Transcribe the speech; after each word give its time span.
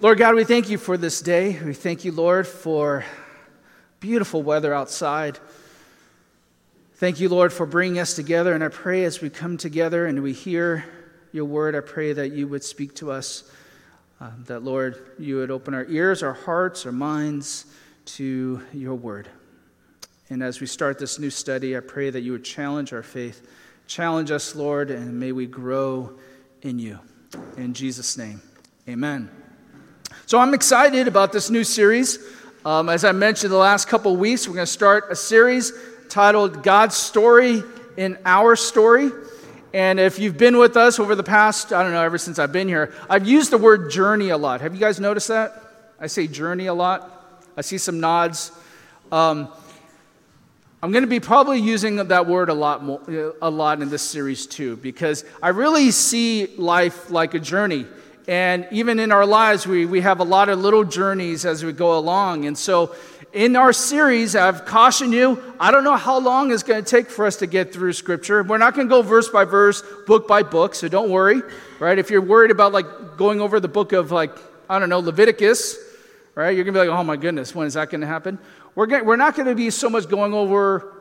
Lord 0.00 0.18
God, 0.18 0.36
we 0.36 0.44
thank 0.44 0.70
you 0.70 0.78
for 0.78 0.96
this 0.96 1.20
day. 1.20 1.58
We 1.60 1.74
thank 1.74 2.04
you, 2.04 2.12
Lord, 2.12 2.46
for 2.46 3.04
beautiful 3.98 4.44
weather 4.44 4.72
outside. 4.72 5.40
Thank 6.94 7.18
you, 7.18 7.28
Lord, 7.28 7.52
for 7.52 7.66
bringing 7.66 7.98
us 7.98 8.14
together. 8.14 8.54
And 8.54 8.62
I 8.62 8.68
pray 8.68 9.02
as 9.02 9.20
we 9.20 9.28
come 9.28 9.56
together 9.56 10.06
and 10.06 10.22
we 10.22 10.32
hear 10.32 10.84
your 11.32 11.46
word, 11.46 11.74
I 11.74 11.80
pray 11.80 12.12
that 12.12 12.28
you 12.28 12.46
would 12.46 12.62
speak 12.62 12.94
to 12.96 13.10
us. 13.10 13.50
Uh, 14.20 14.30
that, 14.46 14.62
Lord, 14.62 15.14
you 15.18 15.38
would 15.38 15.50
open 15.50 15.74
our 15.74 15.86
ears, 15.86 16.22
our 16.22 16.32
hearts, 16.32 16.86
our 16.86 16.92
minds 16.92 17.66
to 18.04 18.62
your 18.72 18.94
word. 18.94 19.28
And 20.30 20.44
as 20.44 20.60
we 20.60 20.68
start 20.68 21.00
this 21.00 21.18
new 21.18 21.30
study, 21.30 21.76
I 21.76 21.80
pray 21.80 22.10
that 22.10 22.20
you 22.20 22.30
would 22.30 22.44
challenge 22.44 22.92
our 22.92 23.02
faith. 23.02 23.48
Challenge 23.88 24.30
us, 24.30 24.54
Lord, 24.54 24.92
and 24.92 25.18
may 25.18 25.32
we 25.32 25.46
grow 25.46 26.12
in 26.62 26.78
you. 26.78 27.00
In 27.56 27.74
Jesus' 27.74 28.16
name, 28.16 28.40
amen. 28.88 29.37
So 30.28 30.38
I'm 30.38 30.52
excited 30.52 31.08
about 31.08 31.32
this 31.32 31.48
new 31.48 31.64
series. 31.64 32.18
Um, 32.62 32.90
as 32.90 33.02
I 33.02 33.12
mentioned 33.12 33.50
the 33.50 33.56
last 33.56 33.88
couple 33.88 34.14
weeks, 34.14 34.46
we're 34.46 34.56
going 34.56 34.66
to 34.66 34.70
start 34.70 35.06
a 35.08 35.16
series 35.16 35.72
titled 36.10 36.62
God's 36.62 36.96
Story 36.96 37.62
in 37.96 38.18
Our 38.26 38.54
Story. 38.54 39.10
And 39.72 39.98
if 39.98 40.18
you've 40.18 40.36
been 40.36 40.58
with 40.58 40.76
us 40.76 40.98
over 40.98 41.14
the 41.14 41.22
past, 41.22 41.72
I 41.72 41.82
don't 41.82 41.92
know, 41.92 42.02
ever 42.02 42.18
since 42.18 42.38
I've 42.38 42.52
been 42.52 42.68
here, 42.68 42.92
I've 43.08 43.26
used 43.26 43.50
the 43.50 43.56
word 43.56 43.90
journey 43.90 44.28
a 44.28 44.36
lot. 44.36 44.60
Have 44.60 44.74
you 44.74 44.80
guys 44.80 45.00
noticed 45.00 45.28
that? 45.28 45.62
I 45.98 46.08
say 46.08 46.26
journey 46.26 46.66
a 46.66 46.74
lot. 46.74 47.40
I 47.56 47.62
see 47.62 47.78
some 47.78 47.98
nods. 47.98 48.52
Um, 49.10 49.48
I'm 50.82 50.92
going 50.92 51.04
to 51.04 51.08
be 51.08 51.20
probably 51.20 51.58
using 51.58 51.96
that 51.96 52.26
word 52.26 52.50
a 52.50 52.54
lot, 52.54 52.84
more, 52.84 53.34
a 53.40 53.48
lot 53.48 53.80
in 53.80 53.88
this 53.88 54.02
series 54.02 54.46
too, 54.46 54.76
because 54.76 55.24
I 55.42 55.48
really 55.48 55.90
see 55.90 56.54
life 56.58 57.10
like 57.10 57.32
a 57.32 57.40
journey. 57.40 57.86
And 58.28 58.68
even 58.70 59.00
in 59.00 59.10
our 59.10 59.24
lives, 59.24 59.66
we, 59.66 59.86
we 59.86 60.02
have 60.02 60.20
a 60.20 60.24
lot 60.24 60.50
of 60.50 60.58
little 60.58 60.84
journeys 60.84 61.46
as 61.46 61.64
we 61.64 61.72
go 61.72 61.98
along. 61.98 62.44
And 62.44 62.56
so 62.56 62.94
in 63.32 63.56
our 63.56 63.72
series, 63.72 64.36
I've 64.36 64.66
cautioned 64.66 65.14
you, 65.14 65.42
I 65.58 65.70
don't 65.70 65.82
know 65.82 65.96
how 65.96 66.18
long 66.18 66.52
it's 66.52 66.62
going 66.62 66.84
to 66.84 66.88
take 66.88 67.08
for 67.08 67.24
us 67.24 67.36
to 67.36 67.46
get 67.46 67.72
through 67.72 67.94
Scripture. 67.94 68.42
We're 68.42 68.58
not 68.58 68.74
going 68.74 68.86
to 68.86 68.90
go 68.90 69.00
verse 69.00 69.30
by 69.30 69.46
verse, 69.46 69.82
book 70.06 70.28
by 70.28 70.42
book, 70.42 70.74
so 70.74 70.88
don't 70.88 71.08
worry, 71.08 71.40
right? 71.78 71.98
If 71.98 72.10
you're 72.10 72.20
worried 72.20 72.50
about 72.50 72.72
like 72.72 73.16
going 73.16 73.40
over 73.40 73.60
the 73.60 73.68
book 73.68 73.92
of 73.92 74.12
like, 74.12 74.32
I 74.68 74.78
don't 74.78 74.90
know, 74.90 75.00
Leviticus, 75.00 75.78
right? 76.34 76.50
You're 76.50 76.64
going 76.64 76.74
to 76.74 76.80
be 76.82 76.86
like, 76.86 76.98
oh 76.98 77.02
my 77.02 77.16
goodness, 77.16 77.54
when 77.54 77.66
is 77.66 77.74
that 77.74 77.88
going 77.88 78.02
to 78.02 78.06
happen? 78.06 78.38
We're, 78.74 78.86
going, 78.86 79.06
we're 79.06 79.16
not 79.16 79.36
going 79.36 79.48
to 79.48 79.54
be 79.54 79.70
so 79.70 79.88
much 79.88 80.06
going 80.06 80.34
over 80.34 80.94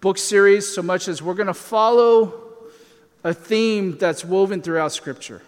book 0.00 0.16
series 0.18 0.66
so 0.74 0.82
much 0.82 1.08
as 1.08 1.22
we're 1.22 1.34
going 1.34 1.46
to 1.46 1.54
follow 1.54 2.34
a 3.22 3.32
theme 3.32 3.96
that's 3.98 4.24
woven 4.24 4.62
throughout 4.62 4.92
Scripture. 4.92 5.42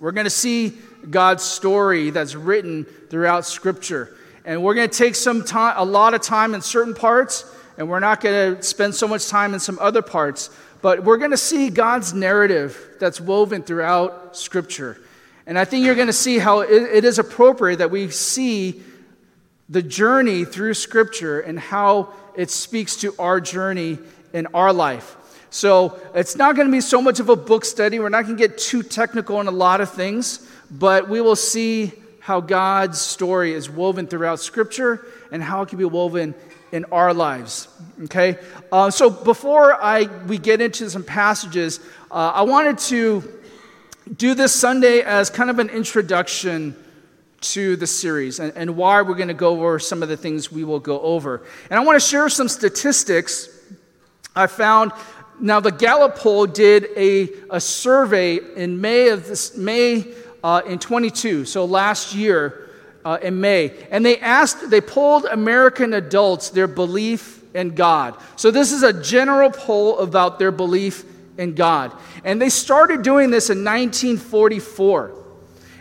We're 0.00 0.12
going 0.12 0.24
to 0.24 0.30
see 0.30 0.72
God's 1.10 1.42
story 1.42 2.08
that's 2.08 2.34
written 2.34 2.86
throughout 3.10 3.44
Scripture. 3.44 4.16
And 4.46 4.62
we're 4.62 4.72
going 4.72 4.88
to 4.88 4.96
take 4.96 5.14
some 5.14 5.44
time, 5.44 5.74
a 5.76 5.84
lot 5.84 6.14
of 6.14 6.22
time 6.22 6.54
in 6.54 6.62
certain 6.62 6.94
parts, 6.94 7.44
and 7.76 7.86
we're 7.86 8.00
not 8.00 8.22
going 8.22 8.56
to 8.56 8.62
spend 8.62 8.94
so 8.94 9.06
much 9.06 9.28
time 9.28 9.52
in 9.52 9.60
some 9.60 9.78
other 9.78 10.00
parts. 10.00 10.48
But 10.80 11.04
we're 11.04 11.18
going 11.18 11.32
to 11.32 11.36
see 11.36 11.68
God's 11.68 12.14
narrative 12.14 12.96
that's 12.98 13.20
woven 13.20 13.62
throughout 13.62 14.34
Scripture. 14.38 14.98
And 15.46 15.58
I 15.58 15.66
think 15.66 15.84
you're 15.84 15.94
going 15.94 16.06
to 16.06 16.14
see 16.14 16.38
how 16.38 16.60
it, 16.60 16.70
it 16.70 17.04
is 17.04 17.18
appropriate 17.18 17.76
that 17.76 17.90
we 17.90 18.08
see 18.08 18.82
the 19.68 19.82
journey 19.82 20.46
through 20.46 20.74
Scripture 20.74 21.40
and 21.40 21.60
how 21.60 22.14
it 22.34 22.50
speaks 22.50 22.96
to 22.96 23.14
our 23.18 23.38
journey 23.38 23.98
in 24.32 24.46
our 24.54 24.72
life. 24.72 25.16
So 25.50 26.00
it's 26.14 26.36
not 26.36 26.54
going 26.54 26.68
to 26.68 26.72
be 26.72 26.80
so 26.80 27.02
much 27.02 27.18
of 27.18 27.28
a 27.28 27.36
book 27.36 27.64
study. 27.64 27.98
We're 27.98 28.08
not 28.08 28.24
going 28.24 28.36
to 28.36 28.48
get 28.48 28.56
too 28.56 28.84
technical 28.84 29.36
on 29.36 29.48
a 29.48 29.52
lot 29.52 29.80
of 29.80 29.90
things, 29.90 30.48
but 30.70 31.08
we 31.08 31.20
will 31.20 31.36
see 31.36 31.92
how 32.20 32.40
God's 32.40 33.00
story 33.00 33.52
is 33.52 33.68
woven 33.68 34.06
throughout 34.06 34.38
Scripture 34.38 35.04
and 35.32 35.42
how 35.42 35.62
it 35.62 35.68
can 35.68 35.78
be 35.78 35.84
woven 35.84 36.34
in 36.70 36.84
our 36.92 37.12
lives. 37.12 37.66
Okay? 38.04 38.38
Uh, 38.70 38.90
so 38.90 39.10
before 39.10 39.74
I, 39.74 40.04
we 40.26 40.38
get 40.38 40.60
into 40.60 40.88
some 40.88 41.02
passages, 41.02 41.80
uh, 42.12 42.32
I 42.34 42.42
wanted 42.42 42.78
to 42.78 43.40
do 44.16 44.34
this 44.34 44.54
Sunday 44.54 45.00
as 45.00 45.30
kind 45.30 45.50
of 45.50 45.58
an 45.58 45.68
introduction 45.70 46.76
to 47.40 47.74
the 47.74 47.86
series 47.86 48.38
and, 48.38 48.52
and 48.54 48.76
why 48.76 49.02
we're 49.02 49.14
going 49.14 49.28
to 49.28 49.34
go 49.34 49.48
over 49.48 49.80
some 49.80 50.02
of 50.02 50.08
the 50.08 50.16
things 50.16 50.52
we 50.52 50.62
will 50.62 50.78
go 50.78 51.00
over. 51.00 51.42
And 51.70 51.80
I 51.80 51.82
want 51.82 52.00
to 52.00 52.06
share 52.06 52.28
some 52.28 52.48
statistics 52.48 53.48
I 54.36 54.46
found. 54.46 54.92
Now, 55.40 55.60
the 55.60 55.72
Gallup 55.72 56.16
poll 56.16 56.46
did 56.46 56.88
a, 56.96 57.30
a 57.48 57.60
survey 57.60 58.38
in 58.56 58.80
May 58.80 59.08
of 59.08 59.26
this, 59.26 59.56
May 59.56 60.06
uh, 60.44 60.62
in 60.66 60.78
22, 60.78 61.44
so 61.44 61.64
last 61.64 62.14
year 62.14 62.70
uh, 63.04 63.18
in 63.22 63.40
May, 63.40 63.74
and 63.90 64.04
they 64.04 64.18
asked, 64.18 64.70
they 64.70 64.80
polled 64.80 65.24
American 65.24 65.94
adults 65.94 66.50
their 66.50 66.66
belief 66.66 67.42
in 67.54 67.74
God. 67.74 68.16
So 68.36 68.50
this 68.50 68.72
is 68.72 68.82
a 68.82 69.02
general 69.02 69.50
poll 69.50 69.98
about 69.98 70.38
their 70.38 70.52
belief 70.52 71.04
in 71.38 71.54
God. 71.54 71.92
And 72.24 72.40
they 72.40 72.50
started 72.50 73.02
doing 73.02 73.30
this 73.30 73.50
in 73.50 73.64
1944. 73.64 75.19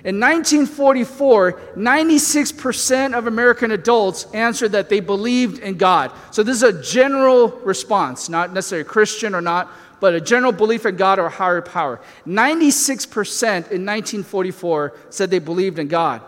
In 0.05 0.17
1944, 0.19 1.51
96% 1.75 3.17
of 3.17 3.27
American 3.27 3.71
adults 3.71 4.27
answered 4.33 4.71
that 4.71 4.87
they 4.87 5.01
believed 5.01 5.59
in 5.59 5.75
God. 5.75 6.13
So 6.31 6.41
this 6.41 6.55
is 6.55 6.63
a 6.63 6.81
general 6.81 7.49
response, 7.49 8.29
not 8.29 8.53
necessarily 8.53 8.87
Christian 8.87 9.35
or 9.35 9.41
not, 9.41 9.69
but 9.99 10.13
a 10.13 10.21
general 10.21 10.53
belief 10.53 10.85
in 10.85 10.95
God 10.95 11.19
or 11.19 11.25
a 11.25 11.29
higher 11.29 11.61
power. 11.61 11.99
96% 12.25 13.43
in 13.43 13.85
1944 13.85 14.95
said 15.09 15.29
they 15.29 15.39
believed 15.39 15.79
in 15.79 15.89
God. 15.89 16.21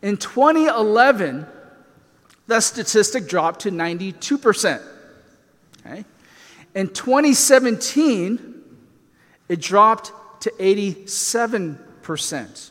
In 0.00 0.16
2011, 0.16 1.46
that 2.46 2.62
statistic 2.62 3.28
dropped 3.28 3.60
to 3.60 3.70
92%. 3.70 4.82
Okay? 5.84 6.06
In 6.74 6.88
2017, 6.88 8.54
it 9.48 9.60
dropped 9.60 10.12
to 10.42 10.50
87%. 10.52 12.70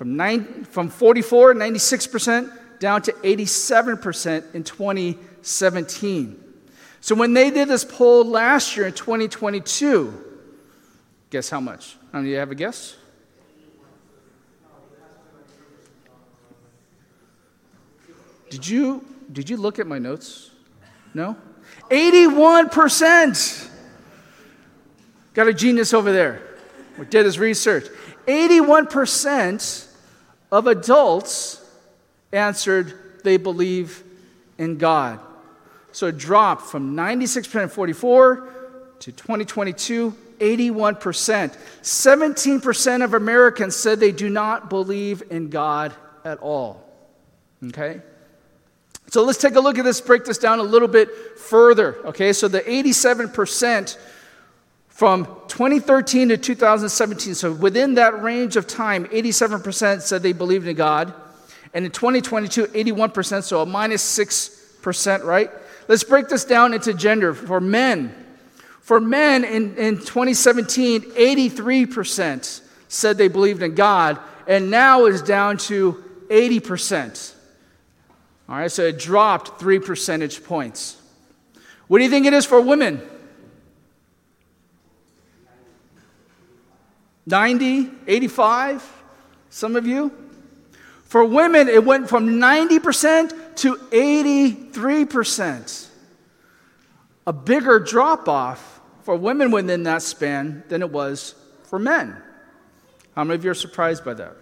From, 0.00 0.16
nine, 0.16 0.64
from 0.64 0.88
44, 0.88 1.52
96%, 1.52 2.50
down 2.78 3.02
to 3.02 3.12
87% 3.12 4.54
in 4.54 4.64
2017. 4.64 6.44
So 7.02 7.14
when 7.14 7.34
they 7.34 7.50
did 7.50 7.68
this 7.68 7.84
poll 7.84 8.24
last 8.24 8.78
year 8.78 8.86
in 8.86 8.94
2022, 8.94 10.24
guess 11.28 11.50
how 11.50 11.60
much? 11.60 11.98
Do 12.14 12.22
you 12.22 12.36
have 12.36 12.50
a 12.50 12.54
guess? 12.54 12.96
Did 18.48 18.66
you 18.66 19.04
did 19.30 19.50
you 19.50 19.58
look 19.58 19.78
at 19.78 19.86
my 19.86 19.98
notes? 19.98 20.50
No? 21.12 21.36
81%. 21.90 23.68
Got 25.34 25.46
a 25.46 25.52
genius 25.52 25.92
over 25.92 26.10
there. 26.10 26.40
We 26.98 27.04
did 27.04 27.26
his 27.26 27.38
research. 27.38 27.84
81% 28.26 29.88
of 30.52 30.66
adults 30.66 31.64
answered 32.32 32.94
they 33.24 33.36
believe 33.36 34.02
in 34.58 34.78
God. 34.78 35.20
So 35.92 36.06
it 36.06 36.18
dropped 36.18 36.62
from 36.62 36.94
96% 36.94 37.70
44 37.70 38.48
to 39.00 39.12
2022, 39.12 40.14
81%. 40.38 41.56
17% 41.82 43.04
of 43.04 43.14
Americans 43.14 43.76
said 43.76 43.98
they 43.98 44.12
do 44.12 44.28
not 44.28 44.70
believe 44.70 45.22
in 45.30 45.50
God 45.50 45.94
at 46.24 46.38
all. 46.38 46.86
Okay? 47.64 48.00
So 49.08 49.24
let's 49.24 49.38
take 49.38 49.56
a 49.56 49.60
look 49.60 49.76
at 49.78 49.84
this, 49.84 50.00
break 50.00 50.24
this 50.24 50.38
down 50.38 50.60
a 50.60 50.62
little 50.62 50.86
bit 50.86 51.08
further. 51.36 51.96
Okay, 52.06 52.32
so 52.32 52.46
the 52.46 52.60
87% 52.60 53.98
from 55.00 55.24
2013 55.48 56.28
to 56.28 56.36
2017, 56.36 57.34
so 57.34 57.54
within 57.54 57.94
that 57.94 58.22
range 58.22 58.56
of 58.56 58.66
time, 58.66 59.06
87% 59.06 60.02
said 60.02 60.22
they 60.22 60.34
believed 60.34 60.66
in 60.68 60.76
God. 60.76 61.14
And 61.72 61.86
in 61.86 61.90
2022, 61.90 62.66
81%, 62.66 63.42
so 63.42 63.62
a 63.62 63.64
minus 63.64 64.02
6%, 64.18 65.24
right? 65.24 65.48
Let's 65.88 66.04
break 66.04 66.28
this 66.28 66.44
down 66.44 66.74
into 66.74 66.92
gender. 66.92 67.32
For 67.32 67.62
men, 67.62 68.14
for 68.82 69.00
men 69.00 69.42
in, 69.44 69.74
in 69.78 69.96
2017, 69.96 71.00
83% 71.12 72.60
said 72.88 73.16
they 73.16 73.28
believed 73.28 73.62
in 73.62 73.74
God, 73.74 74.18
and 74.46 74.70
now 74.70 75.06
it's 75.06 75.22
down 75.22 75.56
to 75.56 76.04
80%. 76.28 77.32
All 78.50 78.56
right, 78.56 78.70
so 78.70 78.82
it 78.82 78.98
dropped 78.98 79.58
three 79.58 79.78
percentage 79.78 80.44
points. 80.44 81.00
What 81.88 82.00
do 82.00 82.04
you 82.04 82.10
think 82.10 82.26
it 82.26 82.34
is 82.34 82.44
for 82.44 82.60
women? 82.60 83.00
90, 87.26 87.90
85, 88.06 89.02
some 89.50 89.76
of 89.76 89.86
you? 89.86 90.10
For 91.04 91.24
women, 91.24 91.68
it 91.68 91.84
went 91.84 92.08
from 92.08 92.40
90% 92.40 93.56
to 93.56 93.76
83%. 93.76 95.88
A 97.26 97.32
bigger 97.32 97.80
drop 97.80 98.28
off 98.28 98.80
for 99.02 99.16
women 99.16 99.50
within 99.50 99.82
that 99.84 100.02
span 100.02 100.62
than 100.68 100.82
it 100.82 100.90
was 100.90 101.34
for 101.64 101.78
men. 101.78 102.16
How 103.14 103.24
many 103.24 103.34
of 103.34 103.44
you 103.44 103.50
are 103.50 103.54
surprised 103.54 104.04
by 104.04 104.14
that? 104.14 104.36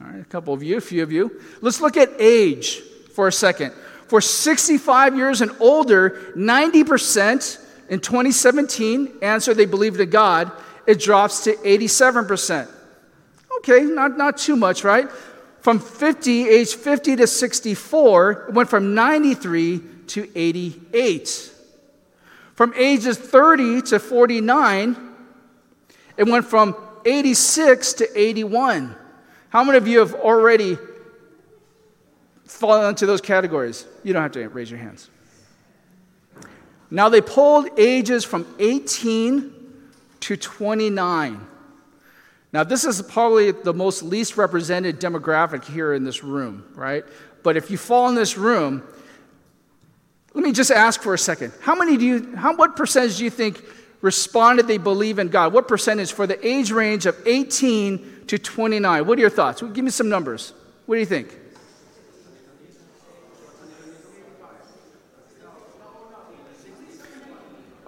All 0.00 0.06
right, 0.06 0.20
a 0.20 0.24
couple 0.24 0.54
of 0.54 0.62
you, 0.62 0.76
a 0.76 0.80
few 0.80 1.02
of 1.02 1.10
you. 1.10 1.40
Let's 1.60 1.80
look 1.80 1.96
at 1.96 2.10
age 2.18 2.80
for 3.14 3.26
a 3.26 3.32
second. 3.32 3.72
For 4.06 4.20
65 4.20 5.16
years 5.16 5.40
and 5.40 5.50
older, 5.60 6.32
90% 6.36 7.64
in 7.88 8.00
2017 8.00 9.18
answered 9.22 9.54
they 9.54 9.66
believed 9.66 10.00
in 10.00 10.10
God. 10.10 10.52
It 10.88 11.00
drops 11.00 11.44
to 11.44 11.52
87%. 11.52 12.66
Okay, 13.58 13.82
not, 13.82 14.16
not 14.16 14.38
too 14.38 14.56
much, 14.56 14.84
right? 14.84 15.06
From 15.60 15.80
50, 15.80 16.48
age 16.48 16.74
50 16.74 17.16
to 17.16 17.26
64, 17.26 18.46
it 18.48 18.54
went 18.54 18.70
from 18.70 18.94
93 18.94 19.82
to 20.06 20.30
88. 20.34 21.52
From 22.54 22.72
ages 22.74 23.18
30 23.18 23.82
to 23.82 23.98
49, 23.98 24.96
it 26.16 26.26
went 26.26 26.46
from 26.46 26.74
86 27.04 27.92
to 27.92 28.18
81. 28.18 28.96
How 29.50 29.62
many 29.64 29.76
of 29.76 29.86
you 29.86 29.98
have 29.98 30.14
already 30.14 30.78
fallen 32.46 32.88
into 32.88 33.04
those 33.04 33.20
categories? 33.20 33.86
You 34.02 34.14
don't 34.14 34.22
have 34.22 34.32
to 34.32 34.48
raise 34.48 34.70
your 34.70 34.80
hands. 34.80 35.10
Now 36.90 37.10
they 37.10 37.20
polled 37.20 37.78
ages 37.78 38.24
from 38.24 38.46
18 38.58 39.57
to 40.20 40.36
29. 40.36 41.46
Now, 42.52 42.64
this 42.64 42.84
is 42.84 43.02
probably 43.02 43.50
the 43.50 43.74
most 43.74 44.02
least 44.02 44.36
represented 44.36 45.00
demographic 45.00 45.64
here 45.64 45.92
in 45.92 46.04
this 46.04 46.24
room, 46.24 46.64
right? 46.74 47.04
But 47.42 47.56
if 47.56 47.70
you 47.70 47.76
fall 47.76 48.08
in 48.08 48.14
this 48.14 48.38
room, 48.38 48.82
let 50.34 50.44
me 50.44 50.52
just 50.52 50.70
ask 50.70 51.02
for 51.02 51.14
a 51.14 51.18
second. 51.18 51.52
How 51.60 51.74
many 51.74 51.96
do 51.96 52.06
you, 52.06 52.36
how, 52.36 52.56
what 52.56 52.76
percentage 52.76 53.18
do 53.18 53.24
you 53.24 53.30
think 53.30 53.62
responded 54.00 54.66
they 54.66 54.78
believe 54.78 55.18
in 55.18 55.28
God? 55.28 55.52
What 55.52 55.68
percentage 55.68 56.12
for 56.12 56.26
the 56.26 56.46
age 56.46 56.70
range 56.70 57.06
of 57.06 57.16
18 57.26 58.24
to 58.28 58.38
29? 58.38 59.06
What 59.06 59.18
are 59.18 59.20
your 59.20 59.30
thoughts? 59.30 59.60
Give 59.60 59.84
me 59.84 59.90
some 59.90 60.08
numbers. 60.08 60.52
What 60.86 60.94
do 60.94 61.00
you 61.00 61.06
think? 61.06 61.36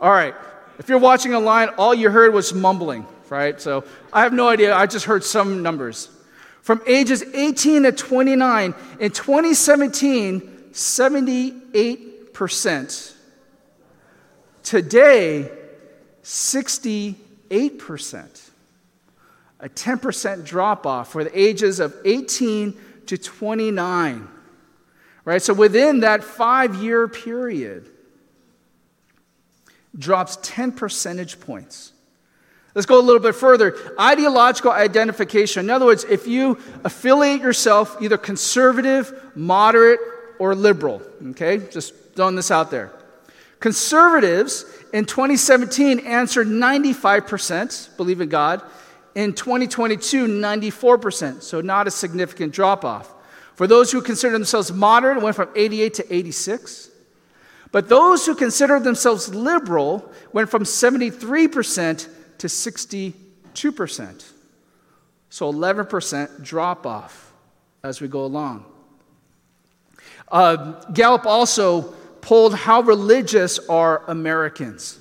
All 0.01 0.11
right. 0.11 0.35
If 0.81 0.89
you're 0.89 0.99
watching 0.99 1.35
online, 1.35 1.69
all 1.77 1.95
you 1.95 2.09
heard 2.09 2.33
was 2.33 2.55
mumbling, 2.55 3.05
right? 3.29 3.61
So 3.61 3.85
I 4.15 4.23
have 4.23 4.33
no 4.33 4.49
idea. 4.49 4.75
I 4.75 4.87
just 4.87 5.05
heard 5.05 5.23
some 5.23 5.63
numbers. 5.63 6.09
From 6.63 6.81
ages 6.87 7.23
18 7.23 7.83
to 7.83 7.93
29, 7.93 8.75
in 8.99 9.11
2017, 9.11 10.41
78%. 10.73 13.15
Today, 14.63 15.51
68%. 16.23 18.51
A 19.61 19.69
10% 19.69 20.45
drop 20.47 20.87
off 20.87 21.13
for 21.13 21.25
the 21.25 21.39
ages 21.39 21.79
of 21.79 21.95
18 22.07 22.75
to 23.05 23.19
29. 23.19 24.29
Right? 25.27 25.43
So 25.43 25.53
within 25.53 26.01
that 26.01 26.25
five 26.25 26.77
year 26.77 27.07
period, 27.07 27.90
drops 29.99 30.39
10 30.43 30.73
percentage 30.73 31.41
points. 31.41 31.93
Let's 32.75 32.87
go 32.87 33.01
a 33.01 33.03
little 33.03 33.21
bit 33.21 33.35
further. 33.35 33.77
Ideological 33.99 34.71
identification. 34.71 35.67
In 35.67 35.71
other 35.71 35.87
words, 35.87 36.05
if 36.05 36.27
you 36.27 36.59
affiliate 36.85 37.41
yourself 37.41 38.01
either 38.01 38.17
conservative, 38.17 39.13
moderate, 39.35 39.99
or 40.39 40.55
liberal, 40.55 41.03
okay? 41.31 41.59
Just 41.59 41.95
throwing 42.15 42.37
this 42.37 42.51
out 42.51 42.71
there. 42.71 42.93
Conservatives 43.59 44.65
in 44.93 45.05
2017 45.05 46.01
answered 46.01 46.47
95% 46.47 47.97
believe 47.97 48.21
in 48.21 48.29
God. 48.29 48.63
In 49.15 49.35
2022, 49.35 50.29
94%, 50.29 51.43
so 51.43 51.61
not 51.61 51.89
a 51.89 51.91
significant 51.91 52.55
drop 52.55 52.85
off. 52.85 53.13
For 53.57 53.67
those 53.67 53.91
who 53.93 54.01
consider 54.01 54.33
themselves 54.33 54.73
moderate, 54.73 55.19
it 55.19 55.23
went 55.23 55.37
from 55.37 55.51
88 55.55 55.95
to 55.95 56.15
86. 56.15 56.90
But 57.73 57.89
those 57.89 58.27
who 58.27 58.35
consider 58.35 58.81
themselves 58.81 59.35
liberal 59.35 60.11
went 60.33 60.51
from 60.51 60.65
73% 60.65 62.09
to 62.39 62.47
62%. 62.47 64.25
So 65.29 65.53
11% 65.53 66.43
drop 66.43 66.87
off 66.87 67.33
as 67.85 68.01
we 68.01 68.09
go 68.09 68.25
along. 68.25 68.65
Uh, 70.31 70.73
Gallup 70.93 71.27
also 71.27 71.95
polled 72.21 72.55
how 72.55 72.81
religious 72.81 73.59
are 73.69 74.03
Americans. 74.09 74.99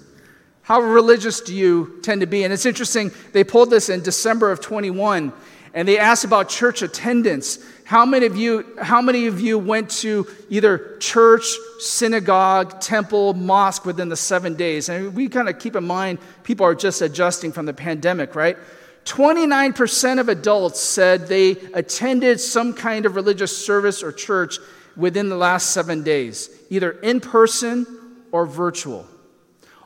How 0.62 0.82
religious 0.82 1.42
do 1.42 1.56
you 1.56 2.00
tend 2.04 2.22
to 2.22 2.28
be? 2.28 2.44
And 2.44 2.54
it's 2.54 2.66
interesting, 2.66 3.12
they 3.34 3.44
pulled 3.44 3.72
this 3.72 3.90
in 3.90 4.02
December 4.02 4.52
of 4.52 4.62
21, 4.62 5.34
and 5.74 5.88
they 5.88 5.98
asked 5.98 6.26
about 6.26 6.50
church 6.50 6.82
attendance. 6.82 7.58
How 7.90 8.06
many 8.06 8.28
of 8.28 8.38
you, 8.38 8.68
how 8.80 9.02
many 9.02 9.26
of 9.26 9.42
you 9.42 9.58
went 9.58 9.90
to 10.02 10.28
either 10.48 10.96
church, 11.00 11.44
synagogue, 11.80 12.80
temple, 12.80 13.34
mosque 13.34 13.84
within 13.84 14.10
the 14.10 14.16
seven 14.16 14.54
days? 14.54 14.90
And 14.90 15.16
we 15.16 15.28
kind 15.28 15.50
of 15.50 15.58
keep 15.58 15.76
in 15.76 15.88
mind 15.88 16.20
people 16.44 16.68
are 16.68 16.76
just 16.76 17.02
adjusting 17.02 17.52
from 17.52 17.66
the 17.66 17.74
pandemic, 17.74 18.36
right? 18.36 18.58
29% 19.06 20.20
of 20.20 20.30
adults 20.30 20.80
said 20.80 21.26
they 21.26 21.54
attended 21.74 22.40
some 22.40 22.76
kind 22.76 23.08
of 23.08 23.16
religious 23.16 23.58
service 23.58 24.04
or 24.04 24.12
church 24.12 24.60
within 24.96 25.28
the 25.28 25.36
last 25.36 25.72
seven 25.72 26.04
days, 26.04 26.52
either 26.70 26.92
in 26.92 27.20
person 27.20 27.88
or 28.32 28.46
virtual. 28.46 29.08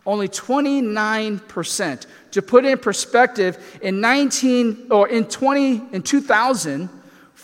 Only 0.05 0.27
29%. 0.27 2.05
To 2.31 2.41
put 2.41 2.65
in 2.65 2.79
perspective, 2.79 3.79
in 3.81 4.01
19 4.01 4.87
or 4.91 5.07
in 5.07 5.23
20 5.23 5.93
in 5.93 6.01
2000, 6.01 6.89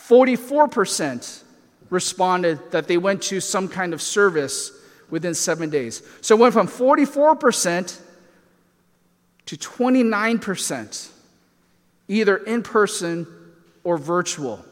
44% 0.10 1.44
responded 1.92 2.72
that 2.72 2.88
they 2.88 2.98
went 2.98 3.22
to 3.24 3.40
some 3.40 3.68
kind 3.68 3.94
of 3.94 4.02
service 4.02 4.72
within 5.10 5.36
seven 5.36 5.70
days. 5.70 6.02
So 6.22 6.36
it 6.36 6.40
went 6.40 6.54
from 6.54 6.68
44% 6.68 8.00
to 9.46 9.58
29%, 9.58 11.10
either 12.08 12.38
in 12.38 12.64
person 12.64 13.28
or 13.84 13.98
virtual. 13.98 14.66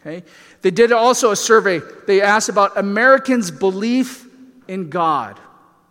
Okay? 0.00 0.24
They 0.62 0.70
did 0.70 0.92
also 0.92 1.32
a 1.32 1.36
survey. 1.36 1.80
They 2.06 2.22
asked 2.22 2.48
about 2.48 2.76
Americans' 2.76 3.50
belief 3.50 4.26
in 4.68 4.90
God. 4.90 5.38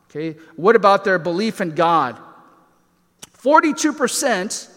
Okay? 0.10 0.38
What 0.56 0.76
about 0.76 1.04
their 1.04 1.20
belief 1.20 1.60
in 1.60 1.76
God? 1.76 2.18
42% 3.38 4.70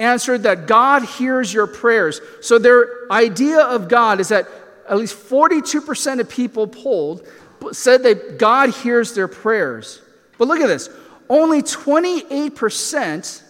answered 0.00 0.44
that 0.44 0.66
God 0.66 1.04
hears 1.04 1.52
your 1.52 1.66
prayers. 1.66 2.20
So 2.40 2.58
their 2.58 3.10
idea 3.10 3.60
of 3.60 3.88
God 3.88 4.18
is 4.18 4.28
that 4.28 4.48
at 4.88 4.96
least 4.96 5.16
42% 5.16 6.20
of 6.20 6.28
people 6.28 6.66
polled 6.66 7.26
said 7.72 8.02
that 8.04 8.38
God 8.38 8.70
hears 8.70 9.14
their 9.14 9.28
prayers. 9.28 10.00
But 10.38 10.48
look 10.48 10.60
at 10.60 10.66
this 10.66 10.88
only 11.28 11.62
28% 11.62 13.42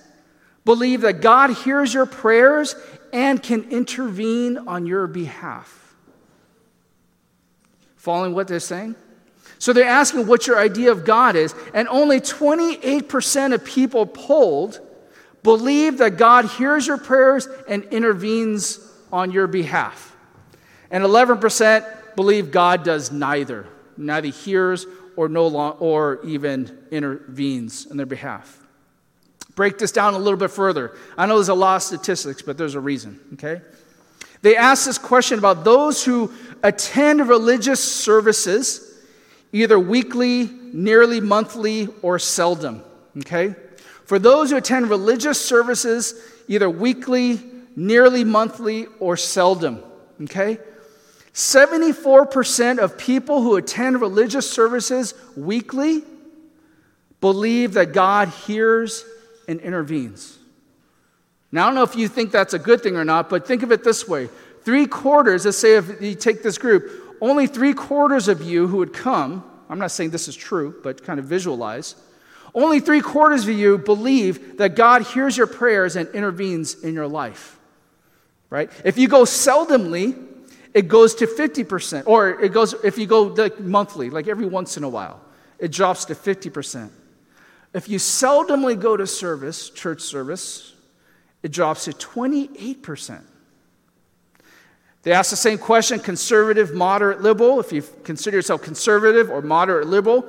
believe 0.65 1.01
that 1.01 1.23
God 1.23 1.51
hears 1.51 1.95
your 1.95 2.05
prayers 2.05 2.75
and 3.13 3.43
can 3.43 3.71
intervene 3.71 4.59
on 4.59 4.87
your 4.87 5.07
behalf. 5.07 5.95
Following 7.97 8.35
what 8.35 8.49
they're 8.49 8.61
saying? 8.61 8.97
So 9.59 9.73
they're 9.73 9.85
asking 9.85 10.27
what 10.27 10.47
your 10.47 10.59
idea 10.59 10.91
of 10.91 11.05
God 11.05 11.37
is, 11.37 11.55
and 11.75 11.87
only 11.89 12.21
28% 12.21 13.55
of 13.55 13.65
people 13.65 14.07
polled 14.07 14.81
Believe 15.43 15.99
that 15.99 16.19
God 16.19 16.45
hears 16.45 16.87
your 16.87 16.99
prayers 16.99 17.49
and 17.69 17.85
intervenes 17.85 18.79
on 19.13 19.31
your 19.31 19.47
behalf. 19.47 20.15
And 20.91 21.05
11% 21.05 22.17
believe 22.17 22.51
God 22.51 22.85
does 22.85 23.11
neither, 23.11 23.67
neither 23.97 24.29
hears 24.29 24.87
or, 25.17 25.29
no 25.29 25.47
long, 25.47 25.73
or 25.79 26.21
even 26.25 26.79
intervenes 26.91 27.87
on 27.91 27.97
their 27.97 28.07
behalf. 28.07 28.59
Break 29.55 29.79
this 29.79 29.93
down 29.93 30.15
a 30.15 30.19
little 30.19 30.39
bit 30.39 30.51
further. 30.51 30.97
I 31.17 31.27
know 31.27 31.37
there's 31.37 31.49
a 31.49 31.55
lot 31.55 31.77
of 31.77 31.83
statistics, 31.83 32.43
but 32.43 32.57
there's 32.57 32.75
a 32.75 32.81
reason, 32.81 33.21
okay? 33.35 33.61
They 34.43 34.57
ask 34.57 34.87
this 34.87 34.99
question 34.99 35.39
about 35.39 35.65
those 35.65 36.05
who 36.05 36.33
attend 36.63 37.29
religious 37.29 37.83
services, 37.83 38.99
either 39.53 39.79
weekly, 39.79 40.49
nearly 40.73 41.21
monthly, 41.21 41.89
or 42.03 42.19
seldom, 42.19 42.83
okay? 43.19 43.55
For 44.11 44.19
those 44.19 44.51
who 44.51 44.57
attend 44.57 44.91
religious 44.91 45.41
services, 45.41 46.21
either 46.49 46.69
weekly, 46.69 47.39
nearly 47.77 48.25
monthly, 48.25 48.89
or 48.99 49.17
seldom, 49.17 49.85
okay? 50.23 50.59
74% 51.33 52.79
of 52.81 52.99
people 52.99 53.41
who 53.41 53.55
attend 53.55 54.01
religious 54.01 54.51
services 54.51 55.15
weekly 55.37 56.03
believe 57.21 57.75
that 57.75 57.93
God 57.93 58.31
hears 58.31 59.05
and 59.47 59.61
intervenes. 59.61 60.41
Now, 61.53 61.63
I 61.63 61.67
don't 61.67 61.77
know 61.77 61.85
if 61.85 61.95
you 61.95 62.09
think 62.09 62.33
that's 62.33 62.53
a 62.53 62.59
good 62.59 62.83
thing 62.83 62.97
or 62.97 63.05
not, 63.05 63.31
but 63.31 63.47
think 63.47 63.63
of 63.63 63.71
it 63.71 63.85
this 63.85 64.09
way 64.09 64.29
three 64.65 64.89
quarters, 64.89 65.45
let's 65.45 65.57
say 65.57 65.77
if 65.77 66.03
you 66.03 66.17
take 66.17 66.43
this 66.43 66.59
group, 66.59 67.17
only 67.21 67.47
three 67.47 67.75
quarters 67.75 68.27
of 68.27 68.43
you 68.43 68.67
who 68.67 68.79
would 68.79 68.93
come, 68.93 69.45
I'm 69.69 69.79
not 69.79 69.93
saying 69.93 70.11
this 70.11 70.27
is 70.27 70.35
true, 70.35 70.75
but 70.83 71.05
kind 71.05 71.21
of 71.21 71.27
visualize, 71.27 71.95
only 72.55 72.81
three 72.81 73.01
quarters 73.01 73.47
of 73.47 73.57
you 73.57 73.79
believe 73.79 74.59
that 74.59 74.75
God 74.75 75.03
hears 75.03 75.37
your 75.37 75.47
prayers 75.47 75.97
and 75.97 76.09
intervenes 76.11 76.83
in 76.83 76.95
your 76.95 77.07
life. 77.07 77.59
right? 78.49 78.71
If 78.85 78.99
you 78.99 79.09
go 79.09 79.23
seldomly, 79.23 80.27
it 80.75 80.89
goes 80.89 81.15
to 81.17 81.27
50%. 81.27 82.05
Or 82.07 82.31
it 82.41 82.53
goes, 82.53 82.75
if 82.85 82.99
you 82.99 83.07
go 83.07 83.23
like 83.23 83.61
monthly, 83.61 84.11
like 84.11 84.29
every 84.29 84.47
once 84.47 84.77
in 84.77 84.85
a 84.85 84.89
while, 84.89 85.21
it 85.59 85.73
drops 85.73 86.05
to 86.07 86.15
50%. 86.15 86.91
If 87.73 87.89
you 87.89 87.99
seldomly 87.99 88.79
go 88.79 88.97
to 88.97 89.07
service, 89.07 89.71
church 89.71 90.01
service, 90.01 90.75
it 91.43 91.53
drops 91.53 91.85
to 91.85 91.93
28%. 91.93 93.23
They 95.03 95.13
ask 95.13 95.31
the 95.31 95.37
same 95.37 95.57
question 95.57 95.99
conservative, 95.99 96.75
moderate, 96.75 97.23
liberal. 97.23 97.59
If 97.61 97.73
you 97.73 97.83
consider 98.05 98.37
yourself 98.37 98.63
conservative 98.63 99.31
or 99.31 99.41
moderate, 99.41 99.87
liberal, 99.87 100.27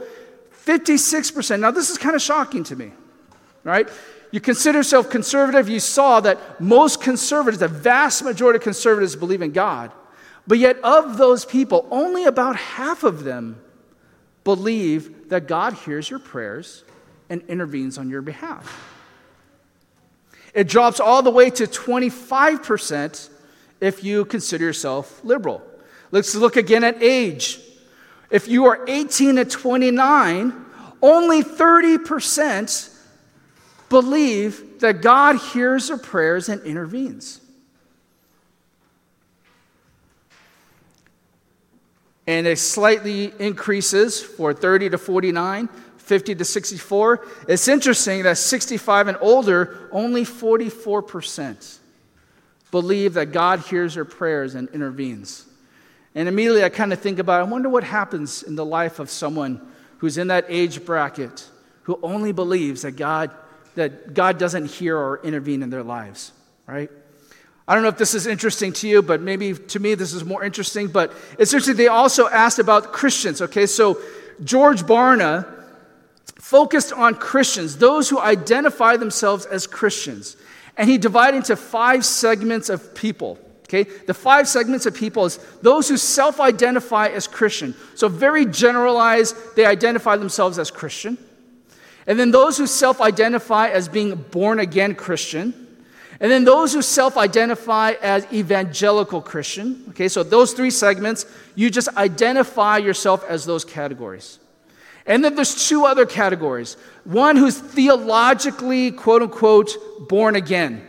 56%. 0.65 1.60
Now, 1.60 1.72
this 1.72 1.89
is 1.89 1.98
kind 1.98 2.15
of 2.15 2.22
shocking 2.22 2.63
to 2.65 2.75
me, 2.75 2.91
right? 3.63 3.89
You 4.32 4.39
consider 4.39 4.80
yourself 4.80 5.10
conservative, 5.10 5.68
you 5.68 5.80
saw 5.80 6.20
that 6.22 6.62
most 6.62 7.01
conservatives, 7.01 7.60
the 7.60 7.68
vast 7.68 8.24
majority 8.24 8.58
of 8.58 8.63
conservatives, 8.63 9.15
believe 9.15 9.41
in 9.41 9.51
God. 9.51 9.91
But 10.48 10.58
yet, 10.58 10.77
of 10.84 11.18
those 11.18 11.46
people, 11.46 11.88
only 11.91 12.25
about 12.25 12.56
half 12.56 13.03
of 13.03 13.24
them 13.24 13.62
believe 14.44 15.30
that 15.30 15.48
God 15.48 15.74
hears 15.74 16.10
your 16.10 16.20
prayers 16.20 16.84
and 17.30 17.41
intervenes 17.48 17.98
on 17.98 18.10
your 18.10 18.22
behalf. 18.22 18.88
It 20.53 20.68
drops 20.68 21.00
all 21.00 21.22
the 21.22 21.32
way 21.32 21.50
to 21.50 21.63
25% 21.63 23.30
if 23.80 24.03
you 24.03 24.25
consider 24.25 24.65
yourself 24.65 25.24
liberal. 25.24 25.62
Let's 26.12 26.36
look 26.36 26.58
again 26.58 26.84
at 26.84 27.01
age. 27.01 27.60
If 28.31 28.47
you 28.47 28.65
are 28.65 28.83
18 28.88 29.35
to 29.35 29.45
29, 29.45 30.65
only 31.01 31.43
30% 31.43 32.97
believe 33.89 34.79
that 34.79 35.01
God 35.01 35.35
hears 35.35 35.89
their 35.89 35.97
prayers 35.97 36.47
and 36.47 36.61
intervenes. 36.63 37.41
And 42.25 42.47
it 42.47 42.57
slightly 42.59 43.33
increases 43.39 44.23
for 44.23 44.53
30 44.53 44.91
to 44.91 44.97
49, 44.97 45.67
50 45.97 46.35
to 46.35 46.45
64. 46.45 47.27
It's 47.50 47.67
interesting 47.67 48.23
that 48.23 48.38
65 48.38 49.09
and 49.09 49.17
older, 49.19 49.89
only 49.91 50.23
44% 50.23 51.79
believe 52.69 53.15
that 53.15 53.33
God 53.33 53.59
hears 53.59 53.95
their 53.95 54.05
prayers 54.05 54.55
and 54.55 54.69
intervenes. 54.69 55.45
And 56.13 56.27
immediately 56.27 56.63
I 56.63 56.70
kind 56.70 56.91
of 56.91 57.00
think 57.00 57.20
about, 57.20 57.39
I 57.39 57.44
wonder 57.44 57.70
what 57.70 57.84
happens 57.84 58.44
in 58.44 58.56
the 58.56 58.65
life 58.65 59.00
of 59.00 59.10
someone 59.10 59.62
who's 60.00 60.18
in 60.18 60.27
that 60.27 60.46
age 60.50 60.86
bracket 60.86 61.48
who 61.84 62.00
only 62.03 62.32
believes 62.32 62.82
that 62.82 62.94
God, 62.94 63.32
that 63.75 64.13
God 64.13 64.38
doesn't 64.38 64.65
hear 64.65 64.98
or 64.98 65.22
intervene 65.24 65.63
in 65.63 65.70
their 65.70 65.84
lives, 65.84 66.32
right? 66.68 66.91
I 67.68 67.74
don't 67.74 67.84
know 67.84 67.89
if 67.89 67.98
this 67.98 68.13
is 68.13 68.27
interesting 68.27 68.74
to 68.74 68.88
you, 68.88 69.01
but 69.01 69.22
maybe 69.22 69.53
to 69.53 69.80
me 69.80 69.96
this 69.96 70.13
is 70.13 70.25
more 70.25 70.44
interesting. 70.44 70.88
But 70.88 71.13
it's 71.39 71.53
interesting, 71.53 71.77
they 71.77 71.88
also 71.88 72.27
asked 72.27 72.60
about 72.60 72.91
Christians, 72.91 73.41
okay? 73.41 73.65
So 73.65 74.00
George 74.44 74.84
Barna 74.84 75.48
focused 76.36 76.91
on 76.91 77.15
Christians, 77.15 77.77
those 77.77 78.10
who 78.10 78.20
identify 78.20 78.98
themselves 78.98 79.46
as 79.46 79.68
Christians. 79.68 80.36
And 80.75 80.89
he 80.89 80.98
divided 80.98 81.38
into 81.38 81.56
five 81.56 82.03
segments 82.03 82.70
of 82.70 82.94
people. 82.94 83.39
Okay? 83.74 83.90
The 84.06 84.13
five 84.13 84.50
segments 84.50 84.86
of 84.86 84.94
people 84.94 85.25
is 85.25 85.38
those 85.62 85.88
who 85.88 85.96
self 85.96 86.42
identify 86.42 87.08
as 87.08 87.25
Christian. 87.25 87.74
So, 87.96 88.10
very 88.10 88.46
generalized, 88.46 89.56
they 89.56 89.66
identify 89.66 90.18
themselves 90.18 90.60
as 90.60 90.70
Christian. 90.70 91.18
And 92.06 92.20
then 92.20 92.32
those 92.32 92.58
who 92.58 92.68
self 92.68 93.00
identify 93.00 93.70
as 93.70 93.88
being 93.88 94.16
born 94.16 94.60
again 94.60 94.94
Christian. 94.94 95.54
And 96.20 96.30
then 96.30 96.44
those 96.44 96.74
who 96.74 96.82
self 96.82 97.16
identify 97.16 97.94
as 98.01 98.28
evangelical 98.34 99.22
Christian. 99.22 99.86
Okay, 99.90 100.10
so 100.10 100.22
those 100.22 100.51
three 100.51 100.72
segments, 100.72 101.25
you 101.56 101.70
just 101.70 101.88
identify 101.96 102.78
yourself 102.78 103.24
as 103.30 103.46
those 103.46 103.63
categories. 103.63 104.40
And 105.06 105.24
then 105.24 105.36
there's 105.36 105.68
two 105.68 105.86
other 105.86 106.06
categories 106.06 106.75
one 107.06 107.38
who's 107.38 107.58
theologically, 107.58 108.92
quote 108.92 109.22
unquote, 109.22 110.10
born 110.10 110.36
again. 110.36 110.86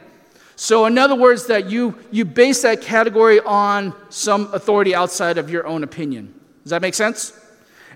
So, 0.56 0.86
in 0.86 0.98
other 0.98 1.14
words, 1.14 1.46
that 1.46 1.70
you, 1.70 1.98
you 2.10 2.24
base 2.24 2.62
that 2.62 2.82
category 2.82 3.40
on 3.40 3.94
some 4.10 4.52
authority 4.52 4.94
outside 4.94 5.38
of 5.38 5.50
your 5.50 5.66
own 5.66 5.82
opinion. 5.82 6.34
Does 6.62 6.70
that 6.70 6.82
make 6.82 6.94
sense? 6.94 7.32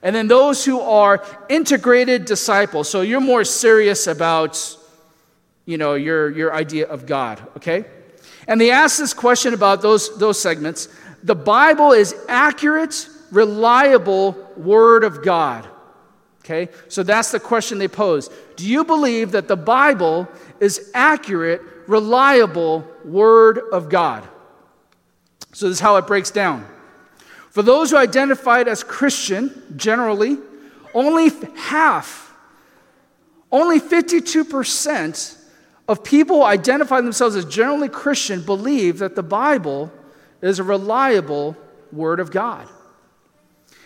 And 0.03 0.15
then 0.15 0.29
those 0.29 0.65
who 0.65 0.81
are 0.81 1.25
integrated 1.49 2.25
disciples. 2.25 2.89
So 2.89 3.01
you're 3.01 3.21
more 3.21 3.45
serious 3.45 4.07
about, 4.07 4.77
you 5.65 5.79
know, 5.79 5.95
your, 5.95 6.31
your 6.31 6.55
idea 6.55 6.87
of 6.87 7.07
God, 7.07 7.43
okay? 7.57 7.85
And 8.47 8.61
they 8.61 8.71
ask 8.71 8.99
this 8.99 9.15
question 9.15 9.55
about 9.55 9.83
those, 9.83 10.17
those 10.19 10.41
segments. 10.41 10.89
The 11.23 11.35
Bible 11.35 11.93
is 11.93 12.15
accurate, 12.29 13.09
reliable 13.31 14.33
word 14.57 15.03
of 15.03 15.25
God. 15.25 15.67
Okay? 16.45 16.69
So 16.89 17.03
that's 17.03 17.33
the 17.33 17.41
question 17.41 17.79
they 17.79 17.89
pose. 17.89 18.31
Do 18.55 18.69
you 18.69 18.85
believe 18.85 19.33
that 19.33 19.49
the 19.49 19.57
Bible 19.57 20.29
is 20.61 20.93
accurate, 20.95 21.61
reliable 21.87 22.87
word 23.05 23.59
of 23.73 23.89
God? 23.89 24.27
So 25.53 25.69
this 25.69 25.79
is 25.79 25.81
how 25.81 25.97
it 25.97 26.07
breaks 26.07 26.31
down. 26.31 26.67
For 27.51 27.63
those 27.63 27.91
who 27.91 27.97
identified 27.97 28.69
as 28.69 28.85
Christian, 28.85 29.75
generally, 29.77 30.37
only 30.93 31.31
half, 31.57 32.35
only 33.51 33.81
52% 33.81 35.39
of 35.89 36.05
people 36.05 36.39
who 36.39 36.43
identify 36.43 37.01
themselves 37.01 37.37
as 37.37 37.45
generally 37.47 37.89
Christian 37.89 38.43
believe 38.43 38.99
that 38.99 39.15
the 39.15 39.23
Bible 39.23 39.91
is 40.43 40.59
a 40.59 40.65
reliable 40.65 41.57
word 41.93 42.21
of 42.21 42.31
God. 42.31 42.69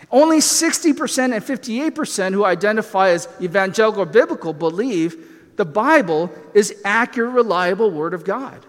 Only 0.09 0.39
60% 0.39 1.33
and 1.33 1.43
58% 1.43 2.33
who 2.33 2.43
identify 2.43 3.09
as 3.09 3.29
evangelical 3.39 4.01
or 4.01 4.05
biblical 4.05 4.51
believe 4.51 5.30
the 5.55 5.65
Bible 5.65 6.31
is 6.53 6.75
accurate, 6.83 7.33
reliable 7.33 7.91
Word 7.91 8.13
of 8.13 8.23
God. 8.23 8.65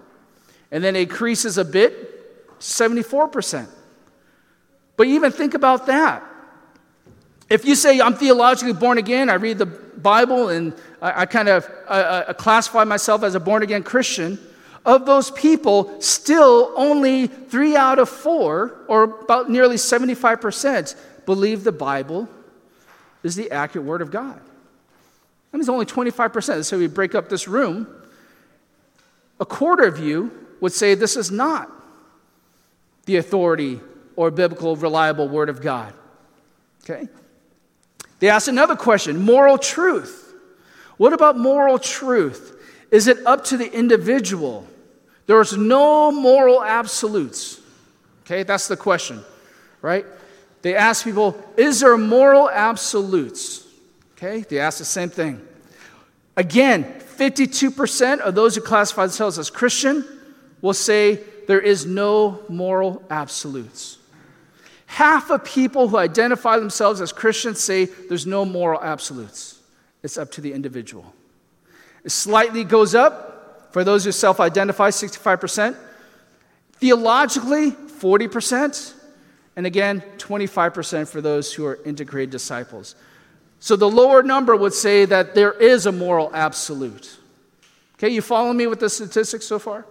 And 0.70 0.82
then 0.82 0.96
it 0.96 1.02
increases 1.02 1.58
a 1.58 1.64
bit, 1.64 2.58
74%. 2.58 3.68
But 4.96 5.06
even 5.06 5.32
think 5.32 5.54
about 5.54 5.86
that. 5.86 6.22
If 7.48 7.64
you 7.64 7.74
say, 7.74 8.00
I'm 8.00 8.14
theologically 8.14 8.72
born 8.72 8.98
again, 8.98 9.28
I 9.28 9.34
read 9.34 9.58
the 9.58 9.66
Bible 9.66 10.48
and 10.48 10.72
I, 11.00 11.22
I 11.22 11.26
kind 11.26 11.48
of 11.48 11.68
I, 11.88 12.24
I 12.28 12.32
classify 12.32 12.84
myself 12.84 13.22
as 13.22 13.34
a 13.34 13.40
born 13.40 13.62
again 13.62 13.82
Christian, 13.82 14.38
of 14.84 15.06
those 15.06 15.30
people, 15.30 16.00
still 16.00 16.72
only 16.76 17.26
three 17.26 17.76
out 17.76 17.98
of 17.98 18.08
four, 18.08 18.80
or 18.88 19.04
about 19.04 19.48
nearly 19.48 19.76
75%, 19.76 20.96
believe 21.24 21.62
the 21.62 21.72
Bible 21.72 22.28
is 23.22 23.36
the 23.36 23.50
accurate 23.52 23.86
Word 23.86 24.02
of 24.02 24.10
God. 24.10 24.40
That 25.52 25.58
means 25.58 25.68
only 25.68 25.86
25%. 25.86 26.64
So 26.64 26.78
we 26.78 26.88
break 26.88 27.14
up 27.14 27.28
this 27.28 27.46
room. 27.46 27.86
A 29.38 29.46
quarter 29.46 29.84
of 29.84 29.98
you 29.98 30.32
would 30.60 30.72
say 30.72 30.94
this 30.94 31.16
is 31.16 31.30
not 31.30 31.70
the 33.04 33.16
authority 33.16 33.80
or 34.16 34.30
biblical, 34.30 34.76
reliable 34.76 35.28
Word 35.28 35.48
of 35.48 35.60
God. 35.60 35.92
Okay? 36.82 37.08
They 38.18 38.28
ask 38.28 38.48
another 38.48 38.76
question 38.76 39.22
moral 39.22 39.58
truth. 39.58 40.34
What 40.96 41.12
about 41.12 41.36
moral 41.36 41.78
truth? 41.78 42.58
Is 42.90 43.08
it 43.08 43.18
up 43.26 43.44
to 43.46 43.56
the 43.56 43.72
individual? 43.72 44.66
There's 45.26 45.56
no 45.56 46.12
moral 46.12 46.62
absolutes. 46.62 47.60
Okay, 48.24 48.42
that's 48.42 48.68
the 48.68 48.76
question, 48.76 49.24
right? 49.80 50.06
They 50.62 50.76
ask 50.76 51.04
people, 51.04 51.42
is 51.56 51.80
there 51.80 51.96
moral 51.96 52.48
absolutes? 52.48 53.61
Okay, 54.22 54.42
they 54.42 54.60
ask 54.60 54.78
the 54.78 54.84
same 54.84 55.08
thing. 55.08 55.40
Again, 56.36 56.84
52% 57.16 58.20
of 58.20 58.36
those 58.36 58.54
who 58.54 58.60
classify 58.60 59.02
themselves 59.02 59.36
as 59.36 59.50
Christian 59.50 60.06
will 60.60 60.74
say 60.74 61.18
there 61.48 61.60
is 61.60 61.86
no 61.86 62.40
moral 62.48 63.02
absolutes. 63.10 63.98
Half 64.86 65.30
of 65.30 65.44
people 65.44 65.88
who 65.88 65.96
identify 65.96 66.60
themselves 66.60 67.00
as 67.00 67.12
Christians 67.12 67.58
say 67.58 67.86
there's 67.86 68.24
no 68.24 68.44
moral 68.44 68.80
absolutes. 68.80 69.58
It's 70.04 70.16
up 70.16 70.30
to 70.32 70.40
the 70.40 70.52
individual. 70.52 71.12
It 72.04 72.12
slightly 72.12 72.62
goes 72.62 72.94
up 72.94 73.72
for 73.72 73.82
those 73.82 74.04
who 74.04 74.12
self 74.12 74.38
identify, 74.38 74.90
65%. 74.90 75.76
Theologically, 76.74 77.72
40%. 77.72 78.94
And 79.56 79.66
again, 79.66 80.00
25% 80.18 81.08
for 81.08 81.20
those 81.20 81.52
who 81.52 81.66
are 81.66 81.80
integrated 81.84 82.30
disciples. 82.30 82.94
So 83.62 83.76
the 83.76 83.88
lower 83.88 84.24
number 84.24 84.56
would 84.56 84.74
say 84.74 85.04
that 85.04 85.36
there 85.36 85.52
is 85.52 85.86
a 85.86 85.92
moral 85.92 86.34
absolute. 86.34 87.16
Okay, 87.94 88.08
you 88.08 88.20
follow 88.20 88.52
me 88.52 88.66
with 88.66 88.80
the 88.80 88.90
statistics 88.90 89.46
so 89.46 89.60
far? 89.60 89.86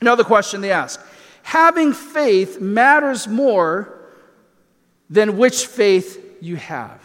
Another 0.00 0.24
question 0.24 0.62
they 0.62 0.72
ask 0.72 0.98
Having 1.42 1.92
faith 1.92 2.58
matters 2.58 3.28
more 3.28 4.00
than 5.10 5.36
which 5.36 5.66
faith 5.66 6.38
you 6.40 6.56
have. 6.56 7.02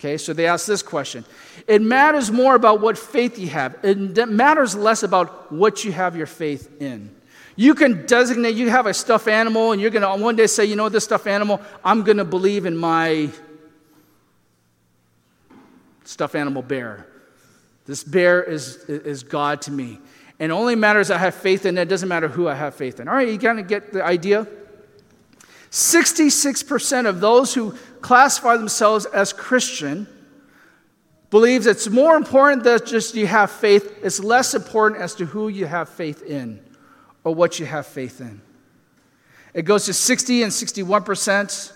Okay, 0.00 0.16
so 0.16 0.32
they 0.32 0.48
ask 0.48 0.66
this 0.66 0.82
question. 0.82 1.24
It 1.68 1.80
matters 1.80 2.32
more 2.32 2.56
about 2.56 2.80
what 2.80 2.98
faith 2.98 3.38
you 3.38 3.46
have, 3.46 3.76
it 3.84 4.28
matters 4.28 4.74
less 4.74 5.04
about 5.04 5.52
what 5.52 5.84
you 5.84 5.92
have 5.92 6.16
your 6.16 6.26
faith 6.26 6.82
in. 6.82 7.14
You 7.54 7.76
can 7.76 8.04
designate, 8.04 8.56
you 8.56 8.68
have 8.68 8.86
a 8.86 8.94
stuffed 8.94 9.28
animal, 9.28 9.70
and 9.70 9.80
you're 9.80 9.92
going 9.92 10.02
to 10.02 10.20
one 10.20 10.34
day 10.34 10.48
say, 10.48 10.64
you 10.64 10.74
know, 10.74 10.88
this 10.88 11.04
stuffed 11.04 11.28
animal, 11.28 11.62
I'm 11.84 12.02
going 12.02 12.18
to 12.18 12.24
believe 12.24 12.66
in 12.66 12.76
my 12.76 13.30
stuffed 16.06 16.34
animal 16.34 16.62
bear. 16.62 17.06
This 17.86 18.02
bear 18.02 18.42
is, 18.42 18.76
is 18.88 19.22
God 19.22 19.62
to 19.62 19.70
me. 19.70 19.98
And 20.38 20.52
only 20.52 20.74
matters 20.74 21.10
I 21.10 21.18
have 21.18 21.34
faith 21.34 21.64
in 21.66 21.78
it. 21.78 21.88
Doesn't 21.88 22.08
matter 22.08 22.28
who 22.28 22.48
I 22.48 22.54
have 22.54 22.74
faith 22.74 23.00
in. 23.00 23.08
All 23.08 23.14
right, 23.14 23.28
you 23.28 23.38
kind 23.38 23.58
of 23.58 23.68
get 23.68 23.92
the 23.92 24.04
idea? 24.04 24.46
66% 25.70 27.06
of 27.06 27.20
those 27.20 27.54
who 27.54 27.74
classify 28.00 28.56
themselves 28.56 29.06
as 29.06 29.32
Christian 29.32 30.06
believes 31.30 31.66
it's 31.66 31.88
more 31.88 32.16
important 32.16 32.64
that 32.64 32.86
just 32.86 33.14
you 33.14 33.26
have 33.26 33.50
faith. 33.50 33.98
It's 34.02 34.20
less 34.20 34.54
important 34.54 35.00
as 35.00 35.14
to 35.16 35.26
who 35.26 35.48
you 35.48 35.66
have 35.66 35.88
faith 35.88 36.22
in 36.22 36.62
or 37.24 37.34
what 37.34 37.58
you 37.58 37.66
have 37.66 37.86
faith 37.86 38.20
in. 38.20 38.40
It 39.52 39.62
goes 39.62 39.86
to 39.86 39.94
60 39.94 40.42
and 40.42 40.52
61%, 40.52 41.72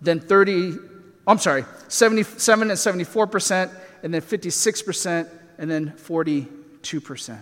then 0.00 0.20
30, 0.20 0.78
I'm 1.26 1.38
sorry, 1.38 1.64
77 1.88 2.70
and 2.70 2.78
74%, 2.78 3.70
and 4.02 4.14
then 4.14 4.22
56%, 4.22 5.28
and 5.58 5.70
then 5.70 5.92
42%. 5.92 7.38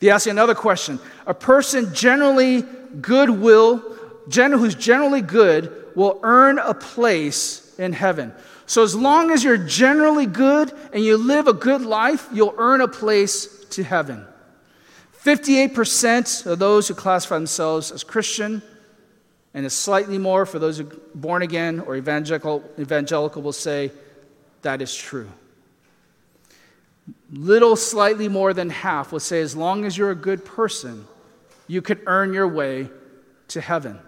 They 0.00 0.10
ask 0.10 0.26
you 0.26 0.32
another 0.32 0.54
question. 0.54 0.98
A 1.26 1.34
person 1.34 1.94
generally 1.94 2.62
good 3.00 3.28
goodwill, 3.28 3.78
who's 4.58 4.74
generally 4.74 5.22
good, 5.22 5.72
will 5.94 6.20
earn 6.22 6.58
a 6.58 6.74
place 6.74 7.74
in 7.78 7.92
heaven. 7.92 8.32
So, 8.66 8.82
as 8.82 8.94
long 8.94 9.30
as 9.30 9.44
you're 9.44 9.58
generally 9.58 10.26
good 10.26 10.72
and 10.92 11.04
you 11.04 11.16
live 11.16 11.48
a 11.48 11.52
good 11.52 11.82
life, 11.82 12.26
you'll 12.32 12.54
earn 12.56 12.80
a 12.80 12.88
place 12.88 13.64
to 13.70 13.82
heaven. 13.82 14.26
58% 15.22 16.46
of 16.46 16.58
those 16.58 16.88
who 16.88 16.94
classify 16.94 17.36
themselves 17.36 17.90
as 17.90 18.04
Christian, 18.04 18.62
and 19.54 19.64
it's 19.64 19.74
slightly 19.74 20.18
more 20.18 20.44
for 20.44 20.58
those 20.58 20.78
who 20.78 20.86
are 20.86 20.96
born 21.14 21.42
again 21.42 21.78
or 21.80 21.94
evangelical, 21.94 22.64
evangelical 22.78 23.40
will 23.40 23.52
say 23.52 23.92
that 24.62 24.82
is 24.82 24.94
true. 24.94 25.30
Little 27.32 27.76
slightly 27.76 28.28
more 28.28 28.52
than 28.52 28.70
half 28.70 29.12
will 29.12 29.20
say 29.20 29.40
as 29.40 29.54
long 29.54 29.84
as 29.84 29.96
you're 29.96 30.10
a 30.10 30.16
good 30.16 30.44
person, 30.44 31.06
you 31.68 31.80
could 31.80 32.00
earn 32.06 32.34
your 32.34 32.48
way 32.48 32.88
to 33.48 33.60
heaven. 33.60 34.00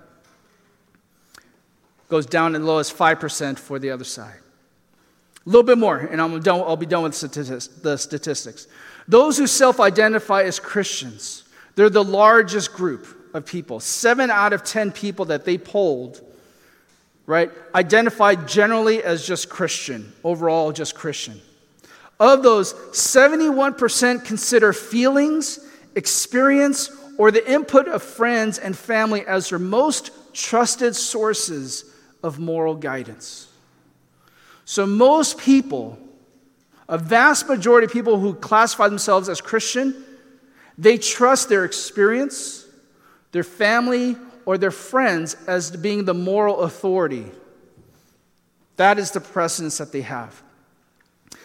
Goes 2.09 2.27
down 2.27 2.55
as 2.57 2.63
low 2.63 2.79
as 2.79 2.91
5% 2.91 3.59
for 3.59 3.79
the 3.79 3.91
other 3.91 4.05
side. 4.05 4.41
A 5.45 5.49
little 5.49 5.63
bit 5.63 5.79
more, 5.79 5.97
and 5.97 6.21
I'm 6.21 6.41
done, 6.41 6.61
I'll 6.61 6.77
be 6.77 6.87
done 6.87 7.05
with 7.05 7.21
the 7.83 7.97
statistics. 7.97 8.67
Those 9.07 9.39
who 9.39 9.47
self 9.47 9.79
identify 9.79 10.43
as 10.43 10.59
Christians, 10.59 11.45
they're 11.77 11.91
the 11.91 12.03
largest 12.03 12.73
group 12.73 13.16
of 13.35 13.47
people. 13.47 13.81
Seven 13.81 14.31
out 14.31 14.53
of 14.53 14.65
10 14.65 14.93
people 14.93 15.27
that 15.27 15.45
they 15.45 15.59
polled, 15.59 16.21
right, 17.27 17.51
identified 17.75 18.49
generally 18.49 19.03
as 19.03 19.27
just 19.27 19.49
Christian, 19.49 20.13
overall, 20.25 20.73
just 20.73 20.95
Christian. 20.95 21.41
Of 22.19 22.43
those, 22.43 22.73
71% 22.73 24.25
consider 24.25 24.73
feelings, 24.73 25.61
experience, 25.95 26.91
or 27.19 27.31
the 27.31 27.51
input 27.51 27.89
of 27.89 28.03
friends 28.03 28.59
and 28.59 28.77
family 28.77 29.27
as 29.27 29.51
their 29.51 29.59
most 29.59 30.11
trusted 30.33 30.95
sources 30.95 31.85
of 32.23 32.39
moral 32.39 32.75
guidance. 32.75 33.49
So, 34.65 34.87
most 34.87 35.39
people, 35.39 35.99
a 36.89 36.99
vast 36.99 37.49
majority 37.49 37.87
of 37.87 37.93
people 37.93 38.19
who 38.19 38.35
classify 38.35 38.89
themselves 38.89 39.29
as 39.29 39.41
Christian, 39.41 40.05
they 40.79 40.99
trust 40.99 41.49
their 41.49 41.65
experience, 41.65 42.66
their 43.37 43.45
family, 43.45 44.17
or 44.47 44.57
their 44.57 44.71
friends 44.71 45.37
as 45.47 45.71
being 45.71 46.07
the 46.07 46.15
moral 46.15 46.61
authority. 46.61 47.27
That 48.77 48.99
is 48.99 49.11
the 49.11 49.21
precedence 49.21 49.77
that 49.77 49.93
they 49.93 50.01
have. 50.01 50.43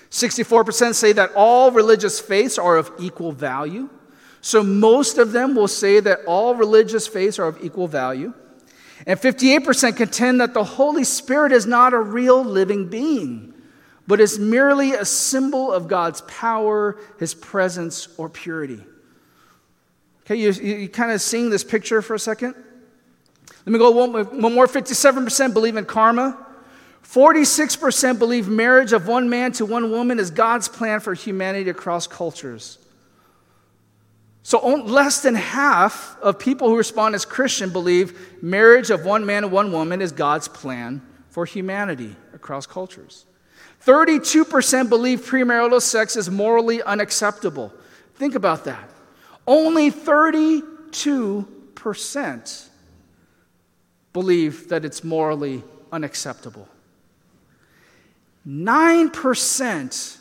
64% 0.10 0.96
say 0.96 1.12
that 1.12 1.34
all 1.36 1.70
religious 1.70 2.18
faiths 2.18 2.58
are 2.58 2.78
of 2.78 2.90
equal 2.98 3.34
value. 3.34 3.90
So 4.40 4.64
most 4.64 5.18
of 5.18 5.34
them 5.34 5.54
will 5.54 5.68
say 5.68 6.00
that 6.00 6.20
all 6.26 6.56
religious 6.56 7.08
faiths 7.08 7.38
are 7.40 7.48
of 7.48 7.62
equal 7.62 7.90
value. 7.90 8.34
And 9.06 9.20
58% 9.20 9.98
contend 9.98 10.40
that 10.40 10.54
the 10.54 10.64
Holy 10.64 11.04
Spirit 11.04 11.52
is 11.52 11.66
not 11.66 11.92
a 11.94 12.00
real 12.00 12.42
living 12.42 12.88
being, 12.88 13.54
but 14.08 14.22
is 14.22 14.40
merely 14.40 14.94
a 14.94 15.04
symbol 15.04 15.74
of 15.74 15.90
God's 15.90 16.22
power, 16.22 16.98
his 17.20 17.34
presence, 17.34 18.08
or 18.18 18.30
purity. 18.30 18.82
Okay, 20.32 20.40
you, 20.40 20.52
you 20.52 20.88
kind 20.88 21.12
of 21.12 21.22
seeing 21.22 21.50
this 21.50 21.62
picture 21.62 22.02
for 22.02 22.14
a 22.14 22.20
second? 22.20 22.56
Let 23.66 23.68
me 23.68 23.78
go 23.78 23.92
one, 23.92 24.14
one 24.42 24.54
more 24.54 24.66
57% 24.66 25.54
believe 25.54 25.76
in 25.76 25.84
karma. 25.84 26.48
46% 27.04 28.18
believe 28.18 28.48
marriage 28.48 28.94
of 28.94 29.10
one 29.10 29.30
man 29.30 29.52
to 29.54 29.66
one 29.66 29.92
woman 29.92 30.20
is 30.20 30.32
God's 30.32 30.70
plan 30.70 31.02
for 31.02 31.14
humanity 31.14 31.70
across 31.70 32.08
cultures. 32.08 32.78
So, 34.44 34.66
less 34.66 35.22
than 35.22 35.36
half 35.36 36.16
of 36.22 36.40
people 36.40 36.70
who 36.70 36.78
respond 36.78 37.14
as 37.14 37.26
Christian 37.26 37.70
believe 37.70 38.42
marriage 38.42 38.90
of 38.90 39.04
one 39.04 39.26
man 39.26 39.44
and 39.44 39.52
one 39.52 39.74
woman 39.74 40.02
is 40.02 40.14
God's 40.14 40.48
plan 40.48 41.02
for 41.30 41.46
humanity 41.46 42.16
across 42.34 42.66
cultures. 42.66 43.26
32% 43.86 44.88
believe 44.88 45.26
premarital 45.26 45.82
sex 45.82 46.16
is 46.16 46.30
morally 46.30 46.82
unacceptable. 46.82 47.74
Think 48.16 48.36
about 48.36 48.64
that. 48.64 48.91
Only 49.48 49.90
32% 49.92 52.68
believe 54.14 54.70
that 54.70 54.86
it's 54.86 55.04
morally 55.04 55.64
unacceptable. 55.92 56.68
9% 58.48 60.18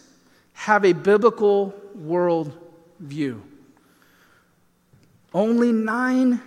have 0.52 0.84
a 0.84 0.92
biblical 0.92 1.74
world 1.94 2.52
view. 2.98 3.42
Only 5.32 5.72
9%. 5.72 6.40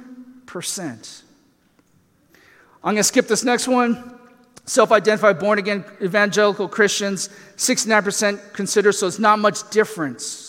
I'm 2.83 2.93
going 2.93 2.97
to 2.97 3.03
skip 3.03 3.27
this 3.27 3.43
next 3.43 3.67
one. 3.67 4.19
Self 4.65 4.91
identified 4.91 5.39
born 5.39 5.59
again 5.59 5.83
evangelical 6.01 6.69
Christians, 6.69 7.29
69% 7.57 8.53
consider, 8.53 8.91
so 8.91 9.07
it's 9.07 9.19
not 9.19 9.39
much 9.39 9.69
difference. 9.71 10.42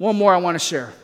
One 0.00 0.16
more 0.16 0.32
I 0.32 0.38
want 0.38 0.54
to 0.54 0.58
share. 0.58 0.94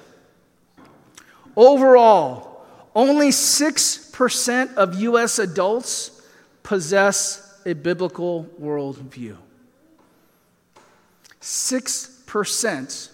Overall, 1.55 2.65
only 2.95 3.29
6% 3.29 4.75
of 4.75 4.99
U.S. 5.03 5.39
adults 5.39 6.23
possess 6.63 7.61
a 7.67 7.75
biblical 7.75 8.49
worldview. 8.59 9.37
6% 11.43 13.11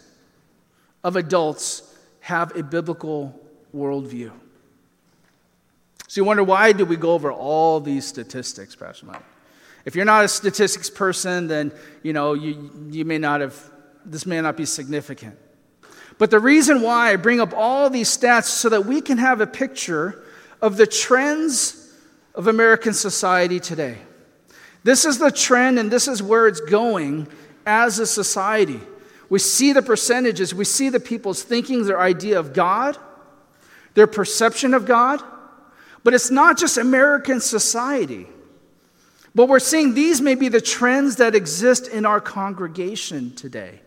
of 1.03 1.17
adults 1.17 1.97
have 2.21 2.57
a 2.57 2.63
biblical 2.63 3.35
worldview. 3.75 4.31
So 6.07 6.21
you 6.21 6.25
wonder 6.25 6.45
why 6.45 6.71
do 6.71 6.85
we 6.85 6.95
go 6.95 7.13
over 7.13 7.33
all 7.33 7.81
these 7.81 8.07
statistics, 8.07 8.77
Pastor 8.77 9.07
Mike? 9.07 9.25
If 9.85 9.97
you're 9.97 10.05
not 10.05 10.25
a 10.25 10.29
statistics 10.29 10.89
person, 10.89 11.49
then 11.49 11.73
you 12.05 12.13
know 12.13 12.35
you, 12.35 12.71
you 12.89 13.05
may 13.05 13.19
not 13.19 13.41
have 13.41 13.61
this 14.07 14.27
may 14.27 14.41
not 14.41 14.57
be 14.57 14.65
significant. 14.65 15.37
But 16.19 16.31
the 16.31 16.41
reason 16.41 16.83
why 16.83 17.13
I 17.13 17.17
bring 17.17 17.41
up 17.41 17.53
all 17.55 17.91
these 17.91 18.17
stats 18.17 18.45
so 18.45 18.69
that 18.69 18.87
we 18.87 19.01
can 19.01 19.19
have 19.19 19.41
a 19.41 19.47
picture 19.47 20.25
of 20.61 20.77
the 20.77 20.87
trends 20.87 21.93
of 22.35 22.47
American 22.47 22.93
society 22.93 23.61
today. 23.61 23.99
This 24.85 25.05
is 25.05 25.19
the 25.19 25.31
trend 25.31 25.79
and 25.79 25.91
this 25.91 26.09
is 26.09 26.23
where 26.23 26.47
it's 26.49 26.61
going 26.61 27.29
as 27.67 27.99
a 27.99 28.07
society. 28.07 28.81
We 29.29 29.39
see 29.39 29.73
the 29.73 29.83
percentages, 29.83 30.55
we 30.55 30.65
see 30.65 30.89
the 30.89 31.01
people's 31.01 31.43
thinking, 31.43 31.85
their 31.85 32.01
idea 32.01 32.39
of 32.39 32.53
God, 32.53 32.99
their 33.95 34.07
perception 34.07 34.75
of 34.75 34.87
God. 34.87 35.23
But 36.05 36.15
it's 36.15 36.31
not 36.31 36.59
just 36.59 36.79
American 36.79 37.41
society. 37.41 38.27
But 39.35 39.49
we're 39.49 39.61
seeing 39.61 39.95
these 39.95 40.21
may 40.21 40.35
be 40.35 40.49
the 40.49 40.61
trends 40.61 41.17
that 41.17 41.35
exist 41.35 41.89
in 41.89 42.05
our 42.05 42.21
congregation 42.21 43.35
today. 43.35 43.82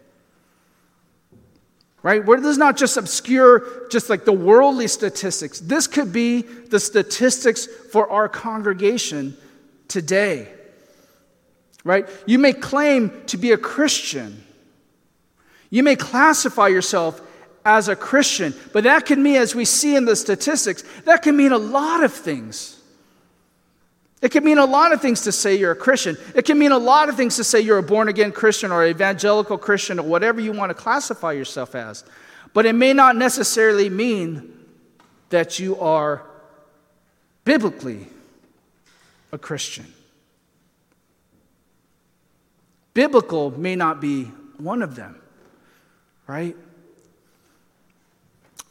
Right? 2.05 2.23
Where 2.23 2.39
this 2.39 2.51
is 2.51 2.57
not 2.59 2.77
just 2.77 2.97
obscure, 2.97 3.87
just 3.89 4.11
like 4.11 4.25
the 4.25 4.31
worldly 4.31 4.87
statistics. 4.87 5.59
This 5.59 5.87
could 5.87 6.13
be 6.13 6.43
the 6.43 6.79
statistics 6.79 7.65
for 7.65 8.07
our 8.11 8.29
congregation 8.29 9.35
today. 9.87 10.47
Right? 11.83 12.07
You 12.27 12.37
may 12.37 12.53
claim 12.53 13.23
to 13.25 13.37
be 13.37 13.53
a 13.53 13.57
Christian, 13.57 14.43
you 15.71 15.81
may 15.81 15.95
classify 15.95 16.67
yourself 16.67 17.19
as 17.65 17.87
a 17.89 17.95
Christian, 17.95 18.53
but 18.71 18.83
that 18.83 19.07
can 19.07 19.23
mean, 19.23 19.37
as 19.37 19.55
we 19.55 19.65
see 19.65 19.95
in 19.95 20.05
the 20.05 20.15
statistics, 20.15 20.83
that 21.05 21.23
can 21.23 21.35
mean 21.35 21.53
a 21.53 21.57
lot 21.57 22.03
of 22.03 22.13
things. 22.13 22.74
It 24.25 24.31
can 24.31 24.43
mean 24.43 24.57
a 24.57 24.65
lot 24.65 24.91
of 24.91 25.03
things 25.03 25.21
to 25.21 25.31
say 25.31 25.55
you're 25.55 25.73
a 25.73 25.75
Christian. 25.75 26.17
It 26.33 26.45
can 26.45 26.57
mean 26.57 26.71
a 26.71 26.79
lot 26.79 27.09
of 27.09 27.15
things 27.15 27.35
to 27.35 27.43
say 27.43 27.61
you're 27.61 27.77
a 27.77 27.83
born 27.83 28.07
again 28.07 28.31
Christian 28.31 28.71
or 28.71 28.83
evangelical 28.83 29.55
Christian 29.55 29.99
or 29.99 30.01
whatever 30.01 30.41
you 30.41 30.51
want 30.51 30.71
to 30.71 30.73
classify 30.73 31.31
yourself 31.31 31.75
as. 31.75 32.03
But 32.51 32.65
it 32.65 32.73
may 32.73 32.91
not 32.91 33.15
necessarily 33.15 33.88
mean 33.88 34.51
that 35.29 35.59
you 35.59 35.79
are 35.79 36.23
biblically 37.43 38.07
a 39.31 39.38
Christian. 39.38 39.93
Biblical 42.95 43.51
may 43.51 43.75
not 43.75 44.01
be 44.01 44.23
one 44.57 44.81
of 44.81 44.95
them, 44.95 45.21
right? 46.25 46.57